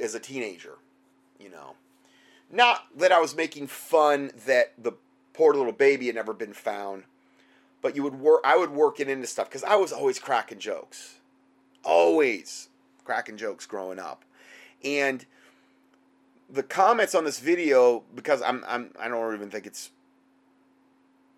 [0.00, 0.74] as a teenager,
[1.38, 1.74] you know.
[2.50, 4.92] Not that I was making fun that the
[5.32, 7.04] poor little baby had never been found,
[7.80, 10.58] but you would work I would work it into stuff cuz I was always cracking
[10.58, 11.18] jokes.
[11.84, 12.68] Always
[13.04, 14.24] cracking jokes growing up.
[14.84, 15.24] And
[16.52, 19.90] the comments on this video because I'm I'm I don't even think it's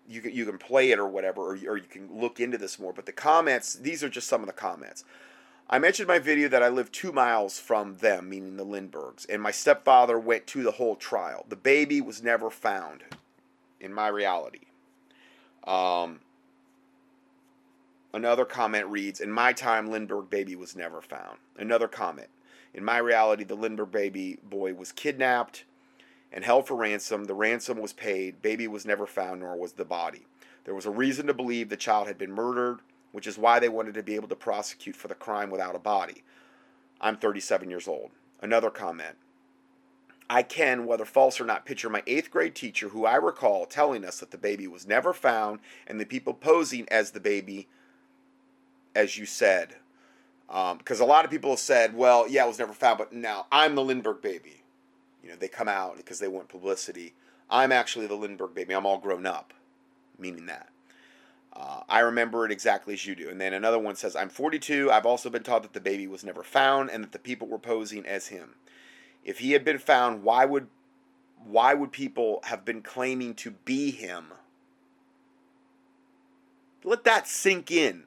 [0.07, 2.77] you can, you can play it or whatever, or, or you can look into this
[2.77, 2.93] more.
[2.93, 5.03] But the comments, these are just some of the comments.
[5.67, 9.41] I mentioned my video that I live two miles from them, meaning the Lindberghs, and
[9.41, 11.45] my stepfather went to the whole trial.
[11.49, 13.01] The baby was never found
[13.79, 14.59] in my reality.
[15.65, 16.19] Um,
[18.13, 21.39] another comment reads In my time, Lindbergh baby was never found.
[21.57, 22.29] Another comment
[22.75, 25.63] In my reality, the Lindbergh baby boy was kidnapped
[26.29, 27.23] and held for ransom.
[27.23, 28.41] The ransom was paid.
[28.41, 30.25] Baby was never found, nor was the body.
[30.65, 32.79] There was a reason to believe the child had been murdered,
[33.13, 35.79] which is why they wanted to be able to prosecute for the crime without a
[35.79, 36.23] body.
[36.99, 38.11] I'm 37 years old.
[38.41, 39.15] Another comment.
[40.29, 44.03] I can, whether false or not, picture my eighth grade teacher, who I recall telling
[44.03, 47.69] us that the baby was never found and the people posing as the baby,
[48.93, 49.75] as you said.
[50.47, 53.11] Because um, a lot of people have said, well, yeah, it was never found, but
[53.11, 54.63] now I'm the Lindbergh baby.
[55.23, 57.13] You know, they come out because they want publicity.
[57.49, 58.73] I'm actually the Lindbergh baby.
[58.73, 59.53] I'm all grown up,
[60.19, 60.69] meaning that.
[61.55, 63.29] Uh, I remember it exactly as you do.
[63.29, 64.91] And then another one says, I'm 42.
[64.91, 67.59] I've also been taught that the baby was never found and that the people were
[67.59, 68.55] posing as him.
[69.23, 70.67] If he had been found, why would
[71.43, 74.33] why would people have been claiming to be him?
[76.83, 78.03] Let that sink in.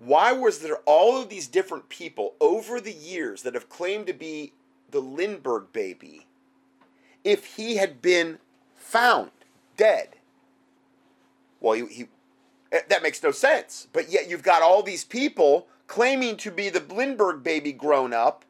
[0.00, 4.12] Why was there all of these different people over the years that have claimed to
[4.12, 4.52] be
[4.90, 6.26] the Lindbergh baby
[7.22, 8.38] if he had been
[8.74, 9.30] found
[9.76, 10.16] dead.
[11.60, 12.08] Well, he, he
[12.72, 13.88] Eh, That makes no sense.
[13.92, 18.44] But yet you've got all these people claiming to be the Lindbergh baby grown up,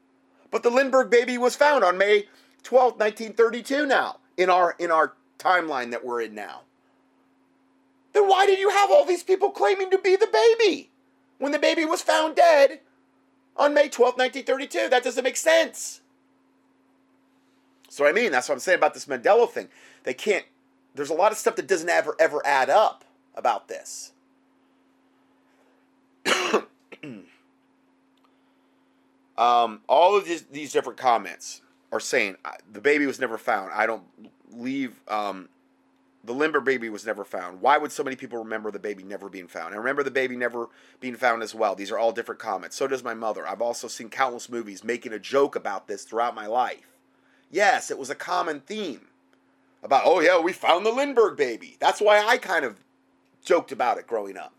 [0.51, 2.26] but the Lindbergh baby was found on May
[2.62, 6.62] 12th, 1932 now in our in our timeline that we're in now.
[8.12, 10.89] Then why did you have all these people claiming to be the baby
[11.41, 12.78] when the baby was found dead
[13.57, 14.88] on May 12th, 1932?
[14.88, 16.03] That doesn't make sense.
[17.88, 19.68] So I mean, that's what I'm saying about this Mandela thing.
[20.05, 20.45] They can't
[20.95, 24.12] there's a lot of stuff that doesn't ever ever add up about this.
[29.38, 32.36] um, all of these, these different comments are saying
[32.70, 33.72] the baby was never found.
[33.72, 34.05] I don't
[34.53, 35.01] leave.
[35.09, 35.49] Um,
[36.22, 37.60] the Lindbergh baby was never found.
[37.60, 39.74] Why would so many people remember the baby never being found?
[39.74, 40.68] I remember the baby never
[41.00, 41.74] being found as well.
[41.74, 42.76] These are all different comments.
[42.76, 43.46] So does my mother.
[43.46, 46.98] I've also seen countless movies making a joke about this throughout my life.
[47.50, 49.06] Yes, it was a common theme
[49.82, 51.76] about, oh yeah, we found the Lindbergh baby.
[51.80, 52.80] That's why I kind of
[53.42, 54.54] joked about it growing up.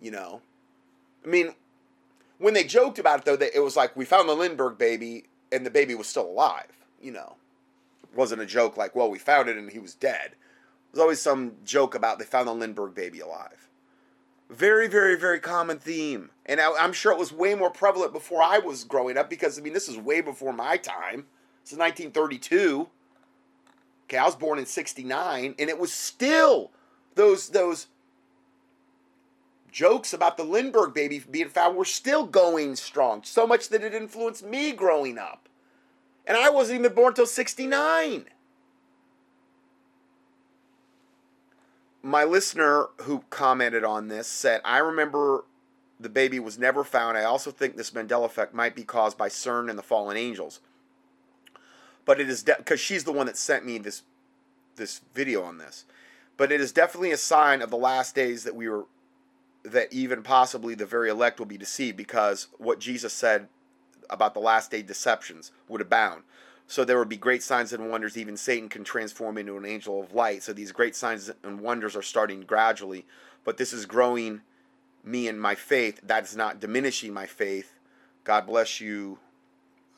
[0.00, 0.42] You know?
[1.24, 1.54] I mean,
[2.38, 5.64] when they joked about it, though, it was like, we found the Lindbergh baby and
[5.64, 6.72] the baby was still alive.
[7.00, 7.36] You know?
[8.14, 10.32] Wasn't a joke like, well, we found it and he was dead.
[10.92, 13.68] There's always some joke about they found the Lindbergh baby alive.
[14.50, 16.30] Very, very, very common theme.
[16.46, 19.58] And I, I'm sure it was way more prevalent before I was growing up because,
[19.58, 21.26] I mean, this is way before my time.
[21.62, 22.88] This is 1932.
[24.06, 26.70] Okay, I was born in 69, and it was still
[27.14, 27.88] those those
[29.70, 33.22] jokes about the Lindbergh baby being found were still going strong.
[33.22, 35.48] So much that it influenced me growing up.
[36.28, 38.26] And I wasn't even born till 69.
[42.02, 45.46] My listener who commented on this said, I remember
[45.98, 47.16] the baby was never found.
[47.16, 50.60] I also think this Mandela effect might be caused by CERN and the fallen angels.
[52.04, 54.02] But it is because she's the one that sent me this
[54.76, 55.86] this video on this.
[56.36, 58.84] But it is definitely a sign of the last days that we were
[59.64, 63.48] that even possibly the very elect will be deceived because what Jesus said
[64.10, 66.22] about the last day deceptions would abound.
[66.66, 68.16] So there would be great signs and wonders.
[68.16, 70.42] Even Satan can transform into an angel of light.
[70.42, 73.06] So these great signs and wonders are starting gradually.
[73.44, 74.42] But this is growing
[75.02, 76.00] me in my faith.
[76.02, 77.72] That is not diminishing my faith.
[78.24, 79.18] God bless you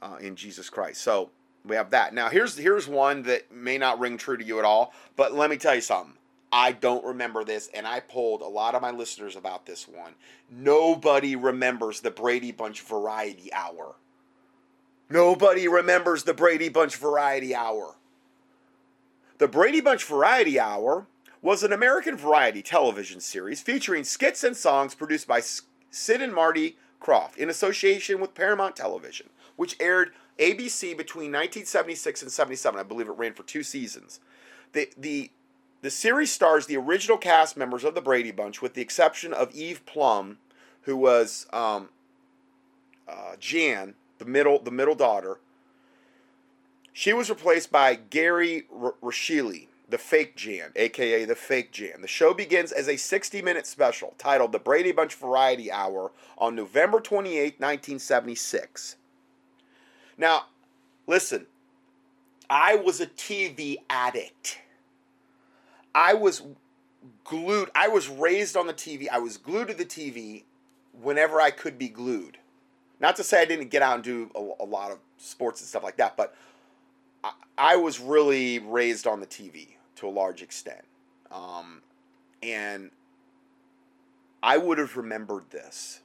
[0.00, 1.02] uh, in Jesus Christ.
[1.02, 1.30] So
[1.64, 2.14] we have that.
[2.14, 5.50] Now here's here's one that may not ring true to you at all, but let
[5.50, 6.14] me tell you something.
[6.52, 10.14] I don't remember this, and I polled a lot of my listeners about this one.
[10.50, 13.94] Nobody remembers the Brady Bunch Variety Hour.
[15.08, 17.94] Nobody remembers the Brady Bunch Variety Hour.
[19.38, 21.06] The Brady Bunch Variety Hour
[21.42, 25.40] was an American variety television series featuring skits and songs produced by
[25.90, 32.30] Sid and Marty Krofft in association with Paramount Television, which aired ABC between 1976 and
[32.30, 32.78] 77.
[32.78, 34.20] I believe it ran for two seasons.
[34.72, 35.30] The, the,
[35.82, 39.54] the series stars the original cast members of the Brady Bunch, with the exception of
[39.54, 40.38] Eve Plumb,
[40.82, 41.88] who was um,
[43.08, 45.38] uh, Jan, the middle the middle daughter.
[46.92, 52.02] She was replaced by Gary R- Reischl, the fake Jan, aka the fake Jan.
[52.02, 57.00] The show begins as a 60-minute special titled "The Brady Bunch Variety Hour" on November
[57.00, 58.96] 28, 1976.
[60.18, 60.46] Now,
[61.06, 61.46] listen,
[62.50, 64.58] I was a TV addict.
[65.94, 66.42] I was
[67.24, 67.70] glued.
[67.74, 69.08] I was raised on the TV.
[69.10, 70.44] I was glued to the TV
[71.00, 72.38] whenever I could be glued.
[73.00, 75.68] Not to say I didn't get out and do a, a lot of sports and
[75.68, 76.34] stuff like that, but
[77.24, 80.84] I, I was really raised on the TV to a large extent.
[81.30, 81.82] Um,
[82.42, 82.90] and
[84.42, 86.00] I would have remembered this.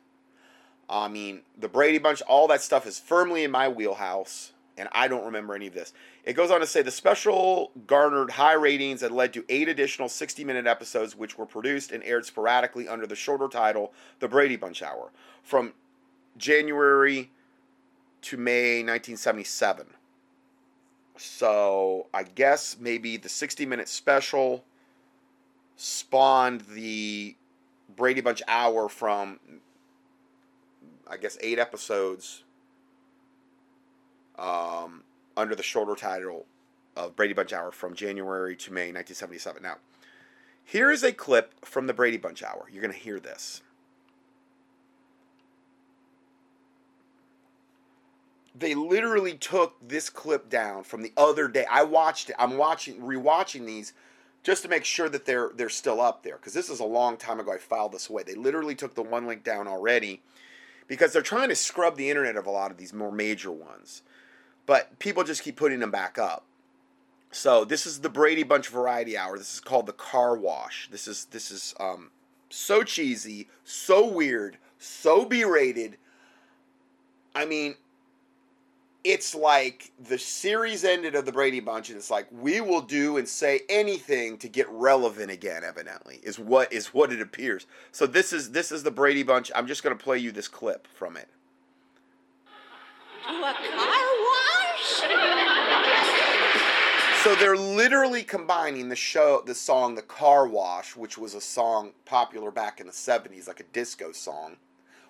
[0.90, 5.08] I mean, the Brady Bunch, all that stuff is firmly in my wheelhouse, and I
[5.08, 5.94] don't remember any of this.
[6.24, 10.10] It goes on to say the special garnered high ratings and led to eight additional
[10.10, 14.56] 60 minute episodes, which were produced and aired sporadically under the shorter title, The Brady
[14.56, 15.12] Bunch Hour,
[15.44, 15.74] from
[16.38, 17.32] January
[18.24, 19.88] to May 1977.
[21.18, 24.66] So I guess maybe the 60 minute special
[25.78, 27.36] spawned the
[27.96, 29.40] Brady Bunch Hour from
[31.08, 32.45] I guess eight episodes
[34.38, 35.04] um,
[35.38, 36.46] under the shorter title
[36.96, 39.62] of Brady Bunch Hour from January to May 1977.
[39.62, 39.78] Now,
[40.64, 42.68] here is a clip from the Brady Bunch Hour.
[42.72, 43.62] You're going to hear this.
[48.58, 51.66] They literally took this clip down from the other day.
[51.70, 52.36] I watched it.
[52.40, 53.94] I'm watching, rewatching these
[54.44, 57.18] just to make sure that they're they're still up there because this is a long
[57.18, 57.52] time ago.
[57.52, 58.24] I filed this away.
[58.24, 60.22] They literally took the one link down already
[60.88, 64.04] because they're trying to scrub the internet of a lot of these more major ones.
[64.66, 66.45] But people just keep putting them back up.
[67.32, 69.38] So this is the Brady Bunch Variety Hour.
[69.38, 70.88] This is called the Car Wash.
[70.89, 72.11] This is this is um,
[72.49, 75.97] so cheesy, so weird, so B-rated.
[77.36, 77.76] I mean,
[79.03, 83.18] it's like the series ended of the Brady Bunch, and it's like we will do
[83.18, 85.63] and say anything to get relevant again.
[85.66, 87.68] Evidently, is what is what it appears.
[87.91, 89.51] So this is this is the Brady Bunch.
[89.53, 91.28] I'm just gonna play you this clip from it.
[93.28, 94.14] Do a car?
[97.24, 101.94] So they're literally combining the show, the song "The Car Wash," which was a song
[102.06, 104.58] popular back in the '70s, like a disco song,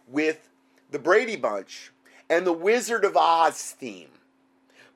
[0.07, 0.47] with
[0.91, 1.91] the Brady Bunch
[2.29, 4.11] and the Wizard of Oz theme.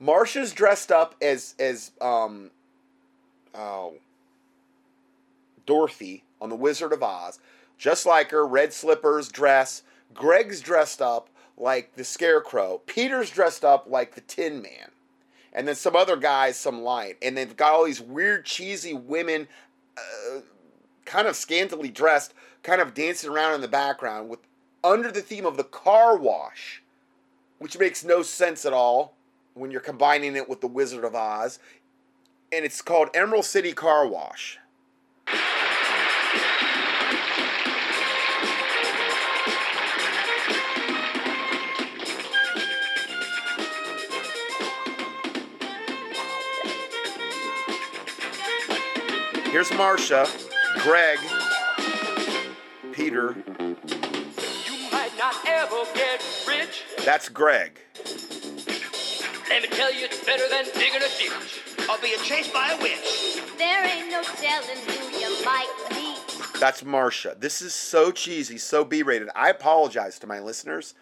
[0.01, 2.51] Marsha's dressed up as as um,
[3.53, 3.95] oh,
[5.65, 7.39] Dorothy on the Wizard of Oz,
[7.77, 9.83] just like her, red slippers, dress.
[10.13, 12.81] Greg's dressed up like the Scarecrow.
[12.85, 14.91] Peter's dressed up like the Tin Man.
[15.51, 17.17] And then some other guys some light.
[17.21, 19.47] And they've got all these weird cheesy women
[19.97, 20.39] uh,
[21.05, 22.33] kind of scantily dressed
[22.63, 24.39] kind of dancing around in the background with
[24.83, 26.81] under the theme of the car wash
[27.59, 29.13] which makes no sense at all
[29.53, 31.59] when you're combining it with the wizard of oz.
[32.51, 34.57] And it's called emerald city car wash
[49.51, 50.27] Here's Marsha,
[50.83, 51.17] Greg,
[52.93, 53.35] Peter.
[53.57, 56.83] You might not ever get rich.
[57.03, 57.79] That's Greg.
[59.49, 61.63] Let me tell you, it's better than digging a ditch.
[61.89, 63.41] I'll be chased by a witch.
[63.57, 66.19] There ain't no telling who you might meet.
[66.59, 67.39] That's Marsha.
[67.39, 69.29] This is so cheesy, so B rated.
[69.35, 70.93] I apologize to my listeners.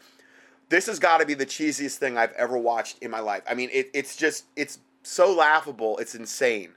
[0.69, 3.43] This has got to be the cheesiest thing I've ever watched in my life.
[3.49, 6.69] I mean, it, it's just, it's so laughable, it's insane.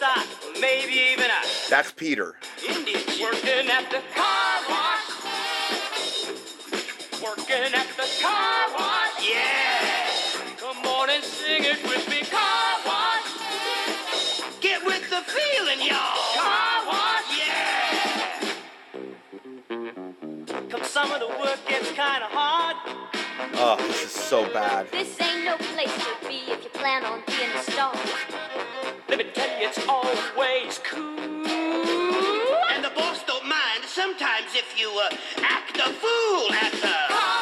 [0.00, 2.36] A movie star, maybe even a That's Peter.
[2.66, 5.10] Indian working at the car wash.
[7.22, 9.28] Working at the car wash.
[9.28, 10.56] Yeah.
[10.58, 12.20] Come on and sing it with me.
[12.30, 14.40] Car wash.
[14.60, 16.36] Get with the feeling, y'all.
[16.36, 17.38] Car wash.
[17.38, 18.44] Yeah.
[20.68, 22.76] Come some of the work gets kind of hard.
[23.54, 24.90] Oh, this is so bad.
[24.90, 27.94] This ain't no place to be if you plan on being a star.
[29.60, 31.18] It's always cool.
[32.70, 33.84] And the boss don't mind.
[33.86, 37.37] Sometimes if you uh, act a fool at the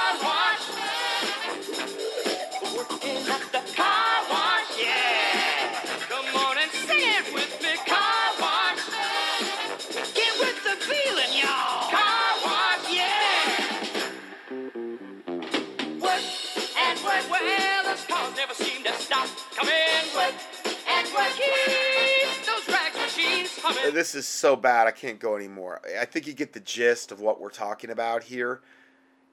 [23.97, 24.87] This is so bad.
[24.87, 25.81] I can't go anymore.
[25.99, 28.61] I think you get the gist of what we're talking about here.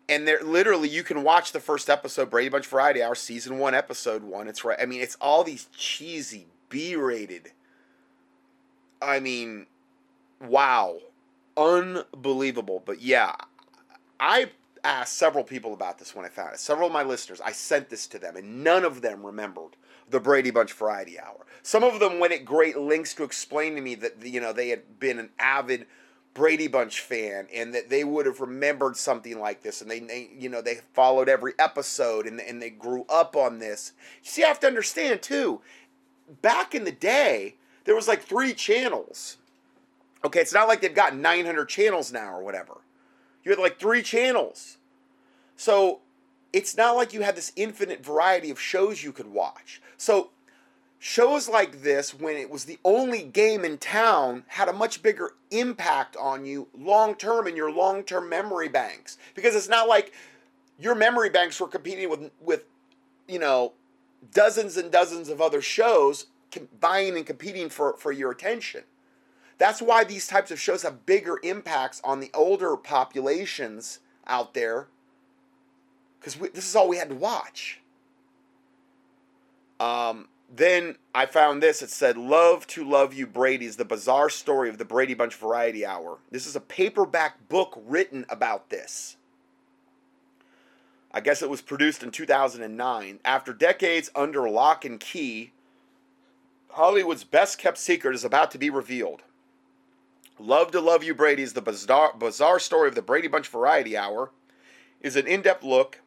[0.07, 3.75] And there, literally, you can watch the first episode, Brady Bunch Variety Hour, season one,
[3.75, 4.47] episode one.
[4.47, 4.79] It's right.
[4.81, 7.51] I mean, it's all these cheesy, B-rated.
[9.01, 9.65] I mean,
[10.41, 10.99] wow,
[11.57, 12.81] unbelievable.
[12.85, 13.35] But yeah,
[14.17, 14.51] I
[14.81, 16.59] asked several people about this when I found it.
[16.61, 19.75] Several of my listeners, I sent this to them, and none of them remembered
[20.09, 21.45] the Brady Bunch Variety Hour.
[21.61, 24.69] Some of them went at great lengths to explain to me that you know they
[24.69, 25.85] had been an avid
[26.33, 30.29] Brady Bunch fan and that they would have remembered something like this and they, they
[30.37, 33.93] you know they followed every episode and, and they grew up on this.
[34.23, 35.61] You see, I have to understand too.
[36.41, 39.37] Back in the day, there was like three channels.
[40.25, 42.77] Okay, it's not like they've got 900 channels now or whatever.
[43.43, 44.77] You had like three channels.
[45.55, 45.99] So
[46.53, 49.81] it's not like you had this infinite variety of shows you could watch.
[50.03, 50.31] So
[50.99, 55.31] shows like this, when it was the only game in town, had a much bigger
[55.49, 59.17] impact on you long term in your long term memory banks.
[59.33, 60.11] Because it's not like
[60.77, 62.65] your memory banks were competing with, with,
[63.29, 63.71] you know,
[64.33, 66.25] dozens and dozens of other shows
[66.81, 68.83] vying and competing for, for your attention.
[69.57, 74.87] That's why these types of shows have bigger impacts on the older populations out there
[76.19, 77.79] because this is all we had to watch.
[79.79, 81.81] Um, then I found this.
[81.81, 85.85] It said, Love to Love You Brady's The Bizarre Story of the Brady Bunch Variety
[85.85, 86.19] Hour.
[86.31, 89.17] This is a paperback book written about this.
[91.11, 93.19] I guess it was produced in 2009.
[93.25, 95.51] After decades under lock and key,
[96.69, 99.21] Hollywood's best kept secret is about to be revealed.
[100.39, 104.31] Love to Love You Brady's The Bizarre, Bizarre Story of the Brady Bunch Variety Hour
[105.01, 106.01] is an in depth look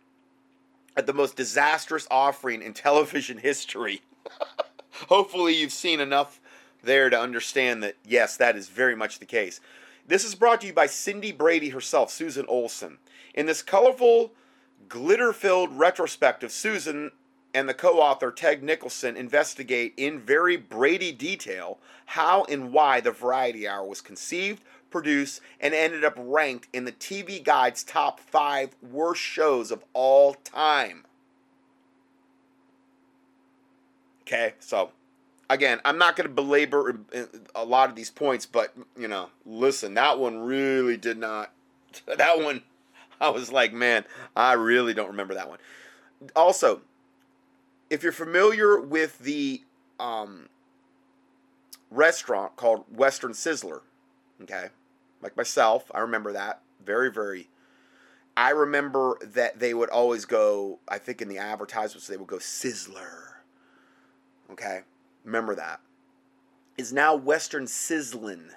[0.97, 4.03] at the most disastrous offering in television history.
[5.09, 6.41] hopefully you've seen enough
[6.83, 9.61] there to understand that yes, that is very much the case.
[10.07, 12.99] This is brought to you by Cindy Brady herself, Susan Olson.
[13.35, 14.33] In this colorful,
[14.89, 17.11] glitter filled retrospective, Susan
[17.53, 23.11] and the co author Ted Nichelson investigate in very Brady detail how and why the
[23.11, 28.77] Variety Hour was conceived, produced, and ended up ranked in the TV Guide's top five
[28.83, 31.05] worst shows of all time.
[34.23, 34.91] Okay, so
[35.49, 37.23] again, I'm not going to belabor uh,
[37.55, 41.53] a lot of these points, but you know, listen, that one really did not.
[42.19, 42.63] That one,
[43.23, 45.59] I was like, man, I really don't remember that one.
[46.35, 46.83] Also,
[47.89, 49.63] if you're familiar with the
[49.99, 50.51] um,
[51.91, 53.81] restaurant called Western Sizzler,
[54.43, 54.69] okay,
[55.23, 57.49] like myself, I remember that very, very.
[58.37, 60.79] I remember that they would always go.
[60.89, 63.35] I think in the advertisements they would go Sizzler.
[64.51, 64.81] Okay,
[65.25, 65.81] remember that.
[66.77, 68.51] Is now Western Sizzlin.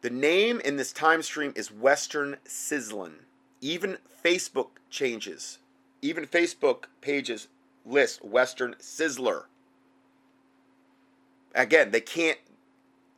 [0.00, 3.14] The name in this time stream is Western Sizzlin.
[3.60, 5.58] Even Facebook changes.
[6.00, 7.48] Even Facebook pages
[7.84, 9.44] list Western Sizzler.
[11.54, 12.38] Again, they can't,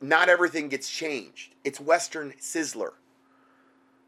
[0.01, 1.55] not everything gets changed.
[1.63, 2.93] It's Western Sizzler.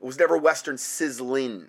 [0.02, 1.68] It was never Western Sizzlin.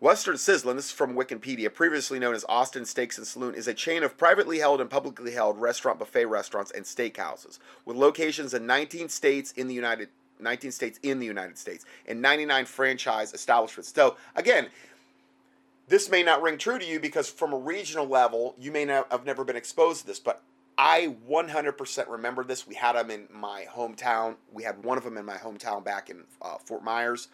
[0.00, 3.74] Western Sizzlin, this is from Wikipedia, previously known as Austin Steaks and Saloon, is a
[3.74, 8.64] chain of privately held and publicly held restaurant buffet restaurants and steakhouses with locations in
[8.66, 10.08] 19 states in the United
[10.40, 13.92] 19 states in the United States and 99 franchise establishments.
[13.92, 14.68] So again,
[15.88, 19.10] this may not ring true to you because from a regional level, you may not
[19.12, 20.40] have never been exposed to this, but
[20.82, 22.66] I 100% remember this.
[22.66, 24.36] We had them in my hometown.
[24.50, 27.28] We had one of them in my hometown back in uh, Fort Myers.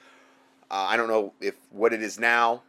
[0.69, 2.65] Uh, I don't know if what it is now,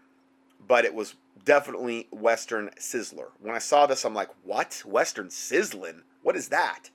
[0.67, 3.29] but it was definitely Western Sizzler.
[3.41, 4.83] When I saw this, I'm like, what?
[4.85, 6.03] Western Sizzlin'?
[6.21, 6.91] What is that?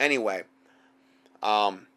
[0.00, 0.44] Anyway,
[1.42, 1.88] um,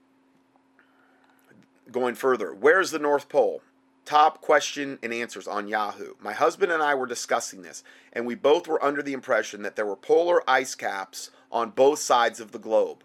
[1.89, 3.61] going further, where's the North Pole?
[4.07, 6.13] Top question and answers on Yahoo.
[6.21, 7.83] My husband and I were discussing this,
[8.13, 11.99] and we both were under the impression that there were polar ice caps on both
[11.99, 13.03] sides of the globe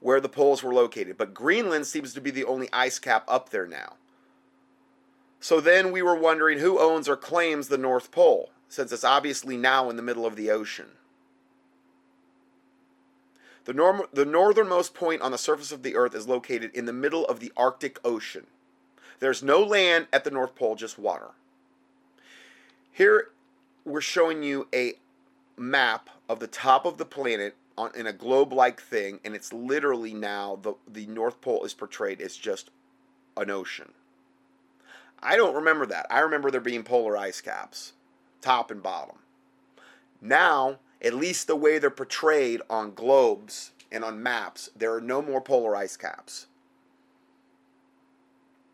[0.00, 3.48] where the poles were located, but Greenland seems to be the only ice cap up
[3.48, 3.94] there now.
[5.40, 9.56] So then we were wondering who owns or claims the North Pole, since it's obviously
[9.56, 10.88] now in the middle of the ocean.
[13.64, 16.92] The, norm- the northernmost point on the surface of the Earth is located in the
[16.92, 18.46] middle of the Arctic Ocean.
[19.20, 21.30] There's no land at the North Pole, just water.
[22.92, 23.30] Here
[23.84, 24.94] we're showing you a
[25.56, 30.12] map of the top of the planet on in a globe-like thing, and it's literally
[30.12, 32.70] now the the North Pole is portrayed as just
[33.36, 33.92] an ocean.
[35.22, 36.06] I don't remember that.
[36.10, 37.92] I remember there being polar ice caps,
[38.40, 39.16] top and bottom.
[40.20, 45.22] Now, at least the way they're portrayed on globes and on maps, there are no
[45.22, 46.46] more polar ice caps.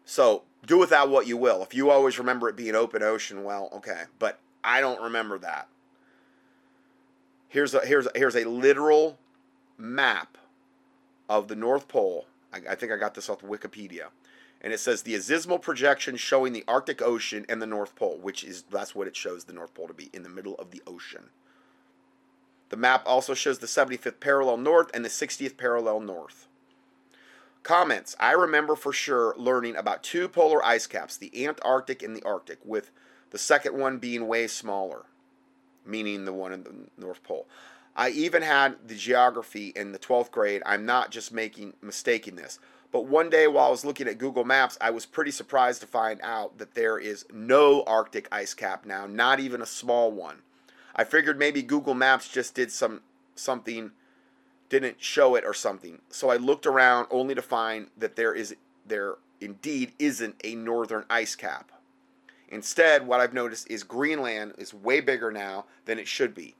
[0.04, 1.62] So do with that what you will.
[1.62, 4.04] If you always remember it being open ocean, well, okay.
[4.18, 5.68] But I don't remember that.
[7.48, 9.18] Here's a here's a, here's a literal
[9.78, 10.38] map
[11.28, 12.26] of the North Pole.
[12.52, 14.06] I, I think I got this off Wikipedia,
[14.60, 18.42] and it says the azimuthal projection showing the Arctic Ocean and the North Pole, which
[18.42, 20.82] is that's what it shows the North Pole to be in the middle of the
[20.86, 21.30] ocean.
[22.70, 26.48] The map also shows the 75th parallel north and the 60th parallel north.
[27.64, 28.14] Comments.
[28.20, 32.58] I remember for sure learning about two polar ice caps, the Antarctic and the Arctic,
[32.64, 32.92] with
[33.30, 35.06] the second one being way smaller
[35.84, 37.46] meaning the one in the North Pole.
[37.96, 40.62] I even had the geography in the 12th grade.
[40.66, 42.58] I'm not just making mistaking this.
[42.90, 45.86] But one day while I was looking at Google Maps, I was pretty surprised to
[45.86, 50.42] find out that there is no Arctic ice cap now, not even a small one.
[50.94, 53.02] I figured maybe Google Maps just did some
[53.34, 53.90] something
[54.68, 56.00] didn't show it or something.
[56.10, 58.54] So I looked around only to find that there is
[58.86, 61.70] there indeed isn't a northern ice cap.
[62.48, 66.54] Instead, what I've noticed is Greenland is way bigger now than it should be.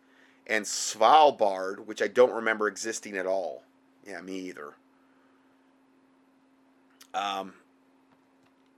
[0.47, 3.63] And Svalbard, which I don't remember existing at all.
[4.07, 4.75] Yeah, me either.
[7.15, 7.55] Um,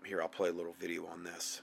[0.04, 1.62] here, I'll play a little video on this.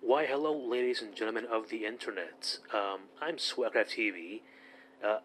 [0.00, 2.58] Why, hello, ladies and gentlemen of the internet.
[2.72, 4.40] Um, I'm Swagcraft TV.
[5.02, 5.18] Uh,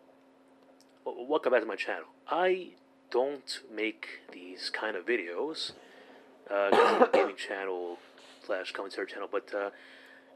[1.16, 2.08] welcome back to my channel.
[2.30, 2.70] I
[3.12, 5.72] don't make these kind of videos
[6.52, 7.98] uh, gaming channel
[8.46, 9.70] slash commentary channel, but uh,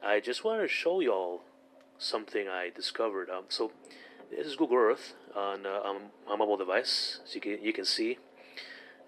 [0.03, 1.41] I just wanted to show y'all
[1.97, 3.29] something I discovered.
[3.29, 3.71] Um, so
[4.29, 5.97] this is Google Earth on uh, on
[6.27, 8.17] my mobile device, so you can you can see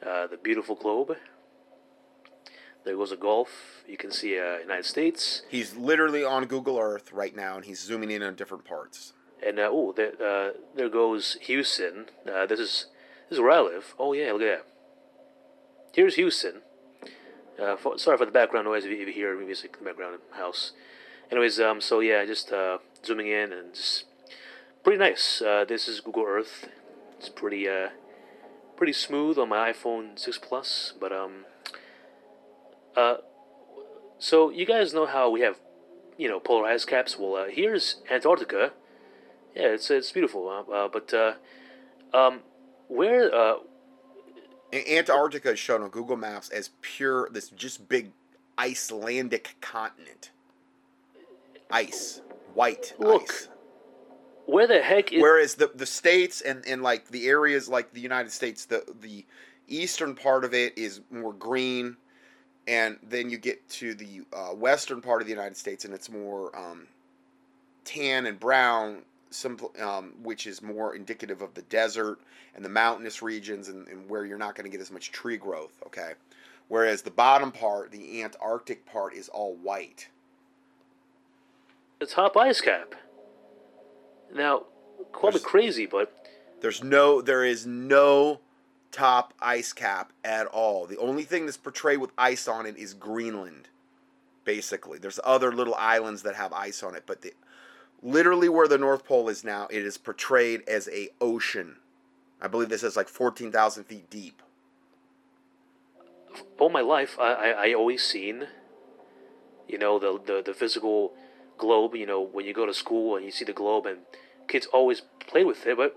[0.06, 1.16] uh, the beautiful globe.
[2.84, 3.84] There goes a Gulf.
[3.88, 5.44] You can see uh, United States.
[5.48, 9.14] He's literally on Google Earth right now, and he's zooming in on different parts.
[9.46, 12.06] And uh, oh, there, uh, there goes Houston.
[12.32, 12.86] Uh, this is
[13.30, 13.96] this is where I live.
[14.00, 14.66] Oh yeah, look at that.
[15.94, 16.62] Here's Houston.
[17.62, 19.90] Uh, for, sorry for the background noise if you, if you hear music in the
[19.90, 20.72] background in the house.
[21.30, 24.06] Anyways, um, so yeah, just uh, zooming in and just
[24.84, 25.42] pretty nice.
[25.42, 26.70] Uh, this is Google Earth.
[27.18, 27.90] It's pretty uh,
[28.76, 31.46] pretty smooth on my iPhone 6 Plus, but um,
[32.96, 33.18] uh,
[34.20, 35.58] so you guys know how we have,
[36.18, 37.18] you know, polar ice caps.
[37.18, 38.74] Well, here's Antarctica.
[39.56, 41.34] Yeah, it's it's beautiful, uh, uh, but uh,
[42.14, 42.40] um,
[42.88, 43.56] where uh,
[44.74, 48.12] Antarctica is shown on Google Maps as pure, this just big
[48.58, 50.32] Icelandic continent.
[51.72, 52.22] Ice,
[52.54, 53.50] white Look, ice.
[54.46, 58.02] where the heck is Whereas the the states and, and like the areas like the
[58.02, 59.26] United States, the the
[59.68, 61.96] eastern part of it is more green,
[62.68, 66.10] and then you get to the uh, western part of the United States and it's
[66.10, 66.88] more um,
[67.86, 72.20] tan and brown, simple, um, which is more indicative of the desert
[72.56, 75.38] and the mountainous regions and, and where you're not going to get as much tree
[75.38, 75.82] growth.
[75.86, 76.14] Okay,
[76.68, 80.08] whereas the bottom part, the Antarctic part, is all white.
[82.00, 82.96] the top ice cap?
[84.34, 84.64] Now,
[85.12, 86.12] call me crazy, but
[86.62, 88.40] There's no, there is no
[88.92, 90.86] top ice cap at all.
[90.86, 93.68] The only thing that's portrayed with ice on it is Greenland.
[94.46, 97.34] Basically, there's other little islands that have ice on it, but the,
[98.04, 101.78] literally where the North Pole is now, it is portrayed as a ocean.
[102.42, 104.42] I believe this is like fourteen thousand feet deep.
[106.60, 108.48] all my life, I, I, I always seen,
[109.68, 111.14] you know, the, the, the physical
[111.58, 114.00] globe, you know, when you go to school and you see the globe and
[114.48, 115.96] kids always play with it, but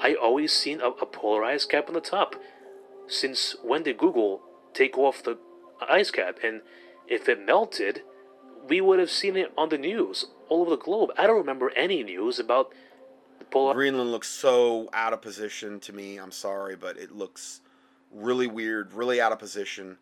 [0.00, 2.36] I always seen a, a polarized cap on the top.
[3.06, 4.42] Since when did Google
[4.74, 5.38] take off the
[5.88, 6.38] ice cap?
[6.44, 6.60] And
[7.06, 8.02] if it melted,
[8.68, 11.10] we would have seen it on the news all over the globe.
[11.18, 12.72] I don't remember any news about
[13.38, 13.74] the polar.
[13.74, 16.18] Greenland looks so out of position to me.
[16.18, 17.60] I'm sorry, but it looks
[18.12, 19.98] really weird, really out of position.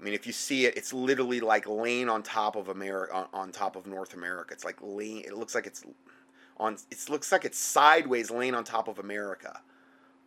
[0.00, 3.26] I mean, if you see it, it's literally like laying on top of America, on,
[3.32, 4.54] on top of North America.
[4.54, 5.20] It's like laying.
[5.20, 5.84] It looks like it's
[6.58, 6.76] on.
[6.90, 9.60] It looks like it's sideways, laying on top of America,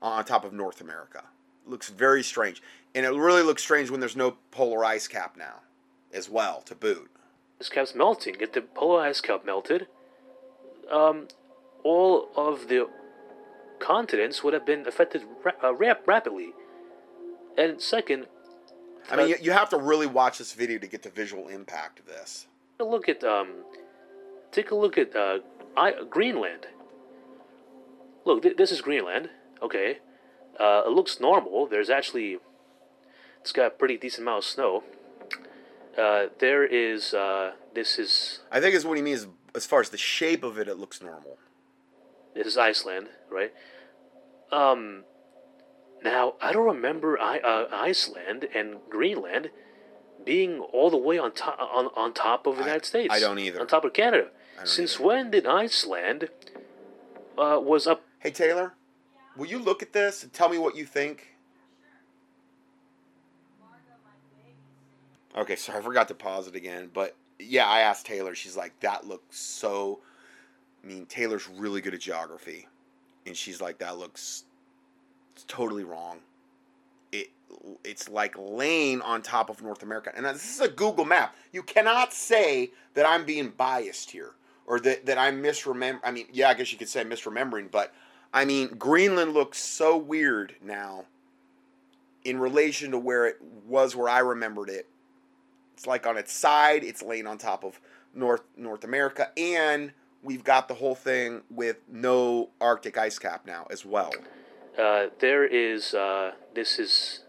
[0.02, 1.24] on top of North America.
[1.66, 2.62] It looks very strange,
[2.96, 5.62] and it really looks strange when there's no polar ice cap now,
[6.14, 7.11] as well to boot.
[7.62, 8.38] Ice cap's melting.
[8.40, 9.88] If the polar ice cap melted,
[10.92, 11.28] um,
[11.84, 12.90] all of the
[13.78, 16.54] continents would have been affected ra- uh, rap- rapidly.
[17.56, 18.26] And second,
[19.12, 22.00] I mean, you, you have to really watch this video to get the visual impact
[22.00, 22.48] of this.
[22.80, 23.50] take a look at um,
[24.52, 25.40] take a look at uh,
[25.78, 26.66] I, Greenland.
[28.26, 29.30] Look, th- this is Greenland.
[29.62, 30.00] Okay,
[30.60, 31.68] uh, it looks normal.
[31.68, 32.38] There's actually,
[33.42, 34.84] it's got a pretty decent amount of snow.
[35.98, 37.14] Uh, there is.
[37.14, 40.58] Uh, this is I think is what he means as far as the shape of
[40.58, 40.68] it.
[40.68, 41.38] It looks normal.
[42.34, 43.54] This is Iceland, right?
[44.52, 45.04] Um,
[46.04, 49.50] now I don't remember I, uh, Iceland and Greenland
[50.26, 53.14] being all the way on top on, on top of the United States.
[53.14, 53.60] I don't either.
[53.60, 54.28] On top of Canada.
[54.60, 56.30] I Since when did Iceland
[57.38, 58.04] uh, was up?
[58.20, 58.74] Hey Taylor,
[59.36, 61.31] will you look at this and tell me what you think?
[65.38, 66.90] Okay, so I forgot to pause it again.
[66.94, 68.36] But yeah, I asked Taylor.
[68.36, 70.00] She's like, that looks so.
[70.84, 72.68] I mean, Taylor's really good at geography,
[73.26, 74.46] and she's like, that looks
[75.48, 76.20] totally wrong.
[77.12, 77.30] It
[77.84, 81.36] it's like laying on top of North America, and this is a Google map.
[81.52, 84.32] You cannot say that I'm being biased here
[84.66, 86.02] or that that I'm misremember.
[86.04, 87.94] I mean, yeah, I guess you could say misremembering, but
[88.34, 91.06] I mean, Greenland looks so weird now
[92.24, 94.88] in relation to where it was where I remembered it.
[95.74, 97.80] It's like on its side, it's laying on top of
[98.14, 99.94] North North America, and
[100.24, 104.12] we've got the whole thing with no Arctic ice cap now as well.
[104.78, 107.22] Uh, there is uh, this is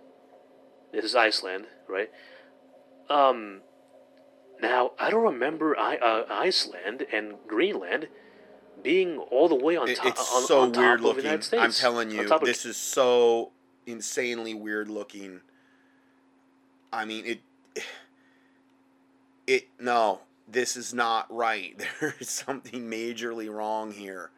[0.92, 2.10] this is Iceland, right?
[3.08, 3.60] Um,
[4.60, 8.08] now I don't remember I, uh, Iceland and Greenland
[8.82, 10.06] being all the way on top.
[10.06, 11.24] it's on, so on top of the looking.
[11.24, 11.62] United States.
[11.62, 13.52] I'm telling you, of- this is so
[13.86, 15.40] insanely weird looking.
[16.92, 17.40] I mean, it.
[19.52, 21.78] It no, this is not right.
[22.00, 24.30] There is something majorly wrong here,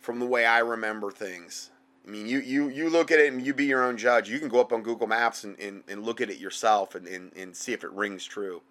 [0.00, 1.70] from the way I remember things.
[2.06, 4.30] I mean, you you you look at it and you be your own judge.
[4.30, 7.08] You can go up on Google Maps and, and, and look at it yourself and,
[7.08, 8.62] and, and see if it rings true.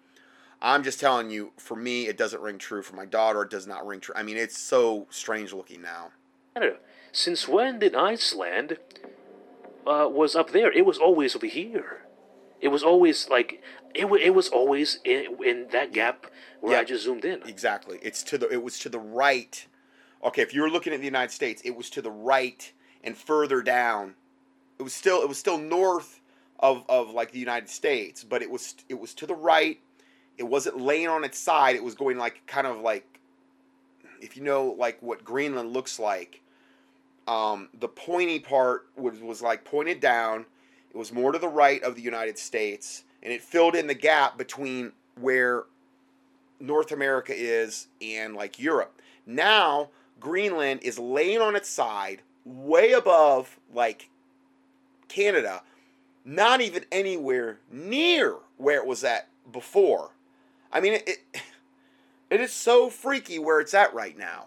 [0.62, 2.82] I'm just telling you, for me, it doesn't ring true.
[2.82, 4.14] For my daughter, it does not ring true.
[4.16, 6.12] I mean, it's so strange looking now.
[6.54, 6.76] Canada.
[7.12, 8.78] Since when did Iceland
[9.86, 10.72] uh, was up there?
[10.72, 12.06] It was always over here.
[12.60, 13.62] It was always like
[13.94, 14.08] it.
[14.08, 16.26] wa- It was always in, in that gap
[16.60, 17.42] where I just zoomed in.
[17.46, 17.98] Exactly.
[18.02, 19.66] It's to the it was to the right.
[20.22, 22.72] Okay, if you were looking at the United States, it was to the right
[23.02, 24.14] and further down.
[24.78, 26.20] It was still it was still north
[26.58, 29.78] of, of like the United States, but it was it was to the right.
[30.38, 31.76] It wasn't laying on its side.
[31.76, 33.20] It was going like kind of like
[34.20, 36.42] if you know like what Greenland looks like.
[37.28, 40.46] Um, the pointy part was was like pointed down.
[40.90, 43.94] It was more to the right of the United States, and it filled in the
[43.94, 45.64] gap between where
[46.58, 49.00] North America is and like Europe.
[49.26, 49.88] Now
[50.20, 54.10] Greenland is laying on its side, way above like
[55.08, 55.62] Canada,
[56.24, 60.10] not even anywhere near where it was at before.
[60.72, 61.18] I mean, it, it,
[62.30, 64.46] it is so freaky where it's at right now.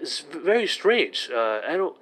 [0.00, 1.30] It's very strange.
[1.32, 1.96] Uh, I don't.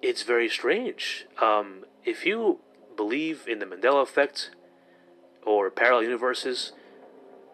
[0.00, 1.26] It's very strange.
[1.40, 2.60] Um, if you
[2.96, 4.50] believe in the Mandela effect
[5.44, 6.72] or parallel universes,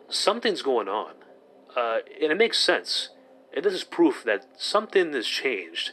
[0.08, 1.14] something's going on,
[1.76, 3.10] uh, and it makes sense.
[3.54, 5.92] And this is proof that something has changed.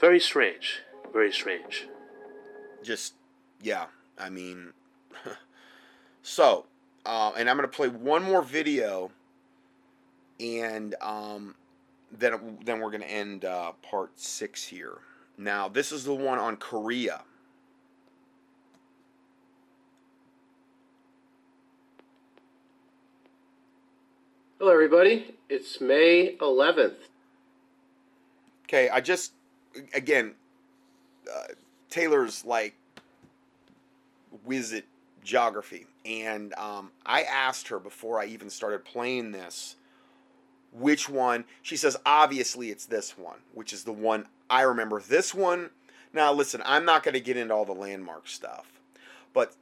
[0.00, 0.80] Very strange.
[1.12, 1.86] Very strange.
[2.82, 3.14] Just,
[3.62, 3.86] yeah,
[4.18, 4.72] I mean,
[6.22, 6.66] so,
[7.06, 9.12] uh, and I'm going to play one more video,
[10.40, 11.54] and um,
[12.10, 14.98] then, then we're going to end uh, part six here.
[15.36, 17.22] Now, this is the one on Korea.
[24.58, 25.34] Hello, everybody.
[25.50, 26.94] It's May 11th.
[28.66, 29.32] Okay, I just
[29.92, 30.34] again,
[31.30, 31.52] uh,
[31.90, 32.74] Taylor's like
[34.44, 34.84] whiz at
[35.22, 39.76] geography, and um, I asked her before I even started playing this
[40.74, 41.44] which one.
[41.62, 45.00] She says obviously it's this one, which is the one I remember.
[45.00, 45.70] This one.
[46.12, 48.66] Now listen, I'm not going to get into all the landmark stuff,
[49.32, 49.54] but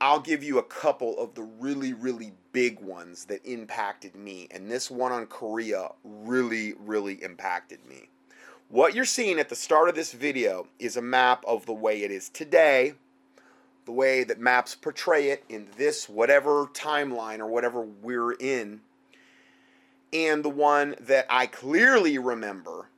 [0.00, 4.48] I'll give you a couple of the really, really big ones that impacted me.
[4.50, 8.08] And this one on Korea really, really impacted me.
[8.68, 12.02] What you're seeing at the start of this video is a map of the way
[12.02, 12.94] it is today,
[13.84, 18.80] the way that maps portray it in this whatever timeline or whatever we're in,
[20.12, 22.88] and the one that I clearly remember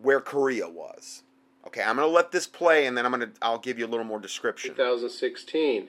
[0.00, 1.22] where Korea was.
[1.66, 4.06] Okay, I'm gonna let this play, and then I'm gonna I'll give you a little
[4.06, 4.70] more description.
[4.70, 5.88] 2016.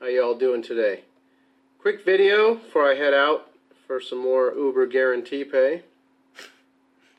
[0.00, 1.02] How y'all doing today?
[1.80, 3.50] Quick video before I head out
[3.86, 5.82] for some more Uber guarantee pay.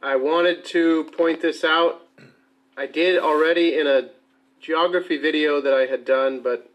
[0.03, 2.01] I wanted to point this out.
[2.78, 4.09] I did already in a
[4.59, 6.70] geography video that I had done, but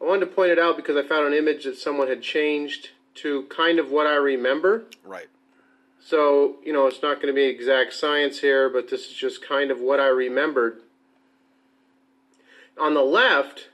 [0.00, 2.90] I wanted to point it out because I found an image that someone had changed
[3.16, 4.84] to kind of what I remember.
[5.04, 5.28] Right.
[6.00, 9.46] So, you know, it's not going to be exact science here, but this is just
[9.46, 10.82] kind of what I remembered.
[12.78, 13.70] On the left,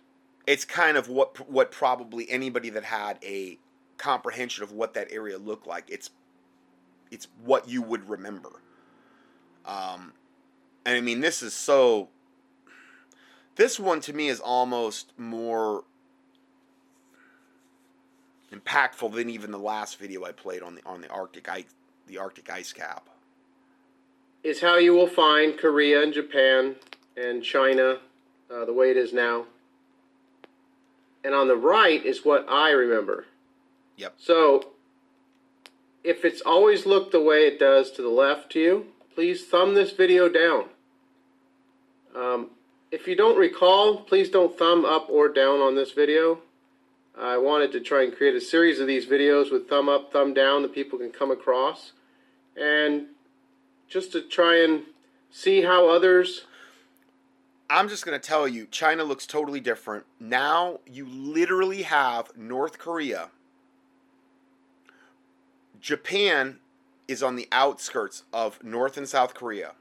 [0.47, 3.59] It's kind of what what probably anybody that had a
[3.99, 5.91] comprehension of what that area looked like.
[5.91, 6.11] It's
[7.11, 8.51] it's what you would remember.
[9.65, 10.13] Um,
[10.85, 12.09] and I mean, this is so.
[13.57, 15.85] This one to me is almost more
[18.53, 21.65] impactful than even the last video I played on the on the Arctic ice
[22.07, 23.09] the Arctic ice cap.
[24.43, 26.77] is how you will find Korea and Japan
[27.17, 27.99] and China
[28.51, 29.47] uh, the way it is now.
[31.23, 33.27] And on the right is what I remember.
[33.97, 34.15] Yep.
[34.17, 34.71] So,
[36.03, 39.75] if it's always looked the way it does to the left to you, please thumb
[39.75, 40.65] this video down.
[42.17, 42.51] Um,
[42.91, 46.39] if you don't recall, please don't thumb up or down on this video.
[47.21, 50.33] I wanted to try and create a series of these videos with thumb up, thumb
[50.33, 51.93] down that people can come across.
[52.57, 53.07] And
[53.89, 54.85] just to try and
[55.31, 56.47] see how others
[57.71, 60.05] I'm just going to tell you, China looks totally different.
[60.19, 63.31] Now you literally have North Korea.
[65.81, 66.59] Japan
[67.07, 69.75] is on the outskirts of North and South Korea.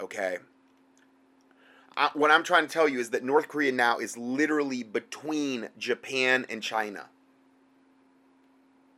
[0.00, 0.38] Okay?
[2.00, 5.68] I, what I'm trying to tell you is that North Korea now is literally between
[5.76, 7.10] Japan and China.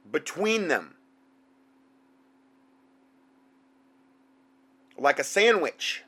[0.09, 0.95] Between them.
[4.97, 6.05] Like a sandwich.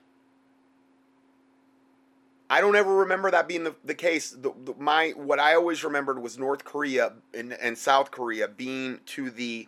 [2.48, 4.30] I don't ever remember that being the, the case.
[4.30, 9.00] The, the, my what I always remembered was North Korea and, and South Korea being
[9.06, 9.66] to the,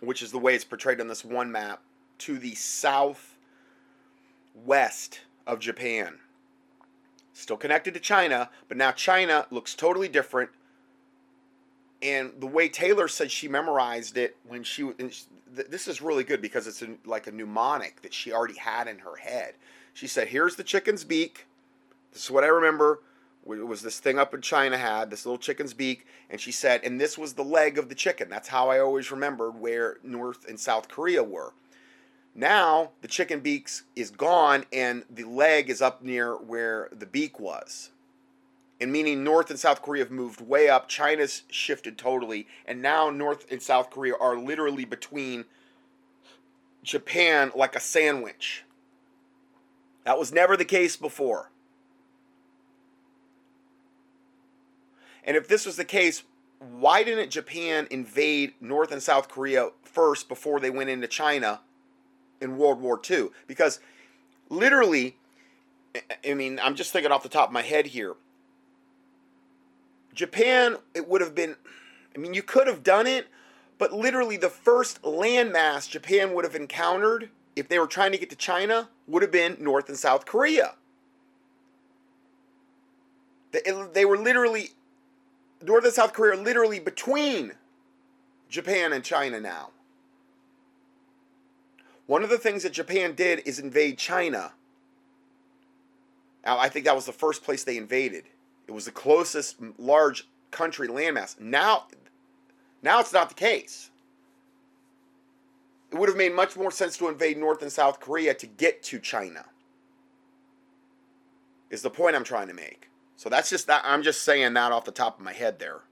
[0.00, 1.80] which is the way it's portrayed on this one map,
[2.18, 3.30] to the southwest
[5.46, 6.18] of Japan.
[7.32, 10.50] Still connected to China, but now China looks totally different.
[12.02, 16.24] And the way Taylor said she memorized it when she, she th- this is really
[16.24, 19.54] good because it's a, like a mnemonic that she already had in her head.
[19.92, 21.46] She said, "Here's the chicken's beak.
[22.12, 23.00] This is what I remember.
[23.46, 26.82] It was this thing up in China had this little chicken's beak, and she said,
[26.84, 28.28] and this was the leg of the chicken.
[28.28, 31.52] That's how I always remembered where North and South Korea were.
[32.34, 37.40] Now the chicken beaks is gone, and the leg is up near where the beak
[37.40, 37.90] was."
[38.80, 40.88] and meaning North and South Korea have moved way up.
[40.88, 45.44] China's shifted totally, and now North and South Korea are literally between
[46.82, 48.64] Japan like a sandwich.
[50.04, 51.50] That was never the case before.
[55.22, 56.22] And if this was the case,
[56.58, 61.60] why didn't Japan invade North and South Korea first before they went into China
[62.40, 63.28] in World War II?
[63.46, 63.80] Because
[64.48, 65.16] literally,
[66.28, 68.14] I mean, I'm just thinking off the top of my head here
[70.14, 71.56] Japan, it would have been,
[72.14, 73.28] I mean, you could have done it,
[73.78, 78.30] but literally the first landmass Japan would have encountered if they were trying to get
[78.30, 80.74] to China would have been North and South Korea.
[83.52, 84.70] They, were literally,
[85.62, 87.52] North and South Korea are literally between
[88.48, 89.70] Japan and China now.
[92.10, 94.50] One of the things that Japan did is invade China.
[96.44, 98.24] Now, I think that was the first place they invaded.
[98.66, 101.38] It was the closest large country landmass.
[101.38, 101.84] Now,
[102.82, 103.90] now it's not the case.
[105.92, 108.82] It would have made much more sense to invade North and South Korea to get
[108.82, 109.44] to China.
[111.70, 112.88] Is the point I'm trying to make.
[113.14, 115.82] So that's just that I'm just saying that off the top of my head there.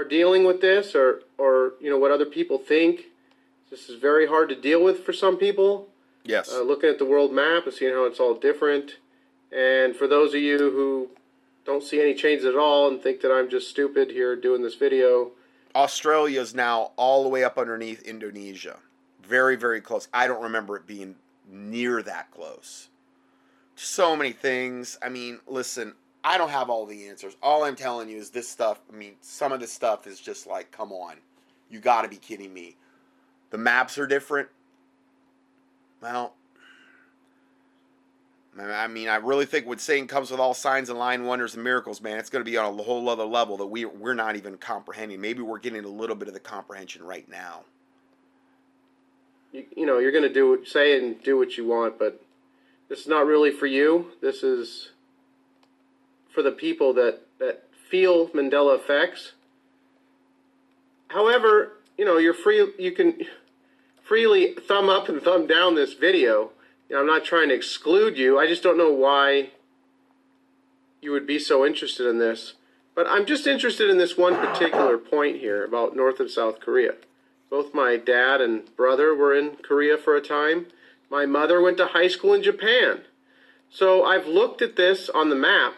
[0.00, 3.02] Are dealing with this or or you know what other people think.
[3.74, 5.88] This is very hard to deal with for some people.
[6.22, 6.52] Yes.
[6.52, 8.98] Uh, looking at the world map and seeing how it's all different.
[9.50, 11.08] And for those of you who
[11.66, 14.76] don't see any changes at all and think that I'm just stupid here doing this
[14.76, 15.32] video.
[15.74, 18.76] Australia is now all the way up underneath Indonesia.
[19.26, 20.06] Very, very close.
[20.14, 21.16] I don't remember it being
[21.50, 22.90] near that close.
[23.74, 24.98] So many things.
[25.02, 27.34] I mean, listen, I don't have all the answers.
[27.42, 28.78] All I'm telling you is this stuff.
[28.88, 31.16] I mean, some of this stuff is just like, come on.
[31.68, 32.76] You got to be kidding me.
[33.54, 34.48] The maps are different.
[36.02, 36.34] Well,
[38.58, 41.62] I mean, I really think what saying comes with all signs and lying wonders and
[41.62, 44.34] miracles, man, it's going to be on a whole other level that we we're not
[44.34, 45.20] even comprehending.
[45.20, 47.60] Maybe we're getting a little bit of the comprehension right now.
[49.52, 52.20] You, you know, you're going to do say and do what you want, but
[52.88, 54.10] this is not really for you.
[54.20, 54.90] This is
[56.34, 59.34] for the people that that feel Mandela effects.
[61.06, 62.72] However, you know, you're free.
[62.80, 63.14] You can
[64.04, 66.50] freely thumb up and thumb down this video
[66.92, 68.38] I'm not trying to exclude you.
[68.38, 69.50] I just don't know why
[71.00, 72.54] you would be so interested in this.
[72.94, 76.94] But I'm just interested in this one particular point here about North and South Korea.
[77.50, 80.66] Both my dad and brother were in Korea for a time.
[81.10, 83.02] My mother went to high school in Japan.
[83.70, 85.74] So I've looked at this on the map.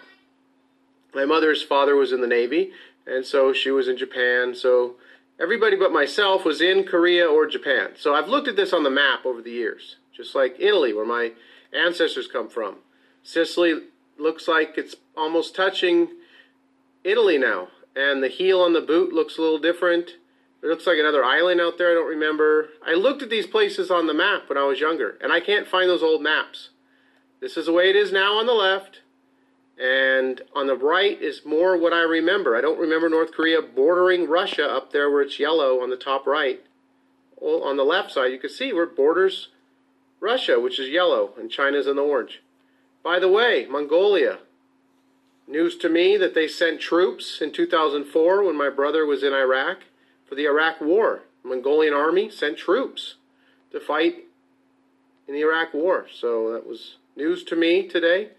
[1.15, 2.73] My mother's father was in the Navy,
[3.07, 4.55] and so she was in Japan.
[4.55, 4.97] So
[5.40, 7.90] everybody but myself was in Korea or Japan.
[7.96, 11.06] So I've looked at this on the map over the years just like Italy, where
[11.06, 11.32] my
[11.72, 12.76] ancestors come from.
[13.22, 13.80] Sicily
[14.18, 16.08] looks like it's almost touching
[17.04, 20.12] Italy now, and the heel on the boot looks a little different.
[20.62, 22.70] It looks like another island out there, I don't remember.
[22.84, 25.68] I looked at these places on the map when I was younger, and I can't
[25.68, 26.70] find those old maps.
[27.40, 29.00] This is the way it is now on the left,
[29.78, 32.57] and on the right is more what I remember.
[32.57, 36.27] I don't remember North Korea bordering Russia up there where it's yellow on the top
[36.27, 36.62] right.
[37.36, 39.48] Well, on the left side, you can see where it borders
[40.20, 42.43] Russia, which is yellow, and China's in the orange.
[43.03, 44.39] By the way, Mongolia.
[45.47, 49.78] News to me that they sent troops in 2004 when my brother was in Iraq
[50.28, 51.23] for the Iraq War.
[51.43, 53.15] The Mongolian army sent troops
[53.70, 54.24] to fight
[55.28, 56.07] in the Iraq War.
[56.12, 58.31] So that was news to me today.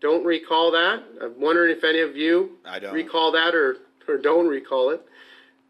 [0.00, 1.02] Don't recall that.
[1.22, 2.94] I'm wondering if any of you I don't.
[2.94, 5.06] recall that or, or don't recall it.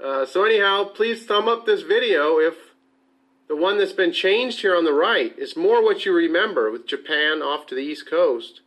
[0.03, 2.55] Uh, so anyhow, please thumb up this video if
[3.49, 6.87] the one that's been changed here on the right is more what you remember with
[6.87, 8.61] Japan off to the east coast.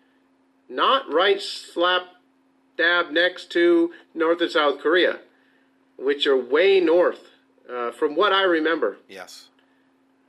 [0.70, 2.04] Not right slap
[2.78, 5.20] dab next to North and South Korea,
[5.98, 7.28] which are way north,
[7.70, 8.98] uh, from what I remember.
[9.10, 9.50] Yes.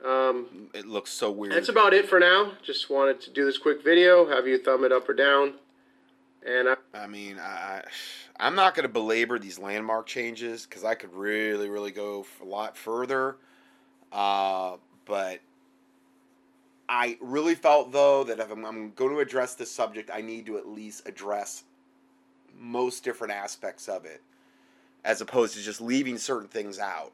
[0.05, 1.53] Um, it looks so weird.
[1.53, 2.53] That's about it for now.
[2.63, 5.53] Just wanted to do this quick video, have you thumb it up or down.
[6.45, 7.83] And I, I mean, I,
[8.39, 12.45] I'm not going to belabor these landmark changes because I could really, really go a
[12.45, 13.37] lot further.
[14.11, 15.39] Uh, but
[16.89, 20.45] I really felt though that if I'm, I'm, going to address this subject, I need
[20.47, 21.63] to at least address
[22.59, 24.21] most different aspects of it,
[25.05, 27.13] as opposed to just leaving certain things out.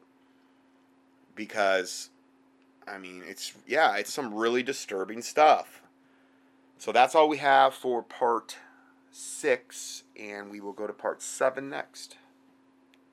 [1.34, 2.10] Because,
[2.92, 5.82] I mean, it's yeah, it's some really disturbing stuff.
[6.78, 8.56] So that's all we have for part
[9.10, 12.16] six, and we will go to part seven next.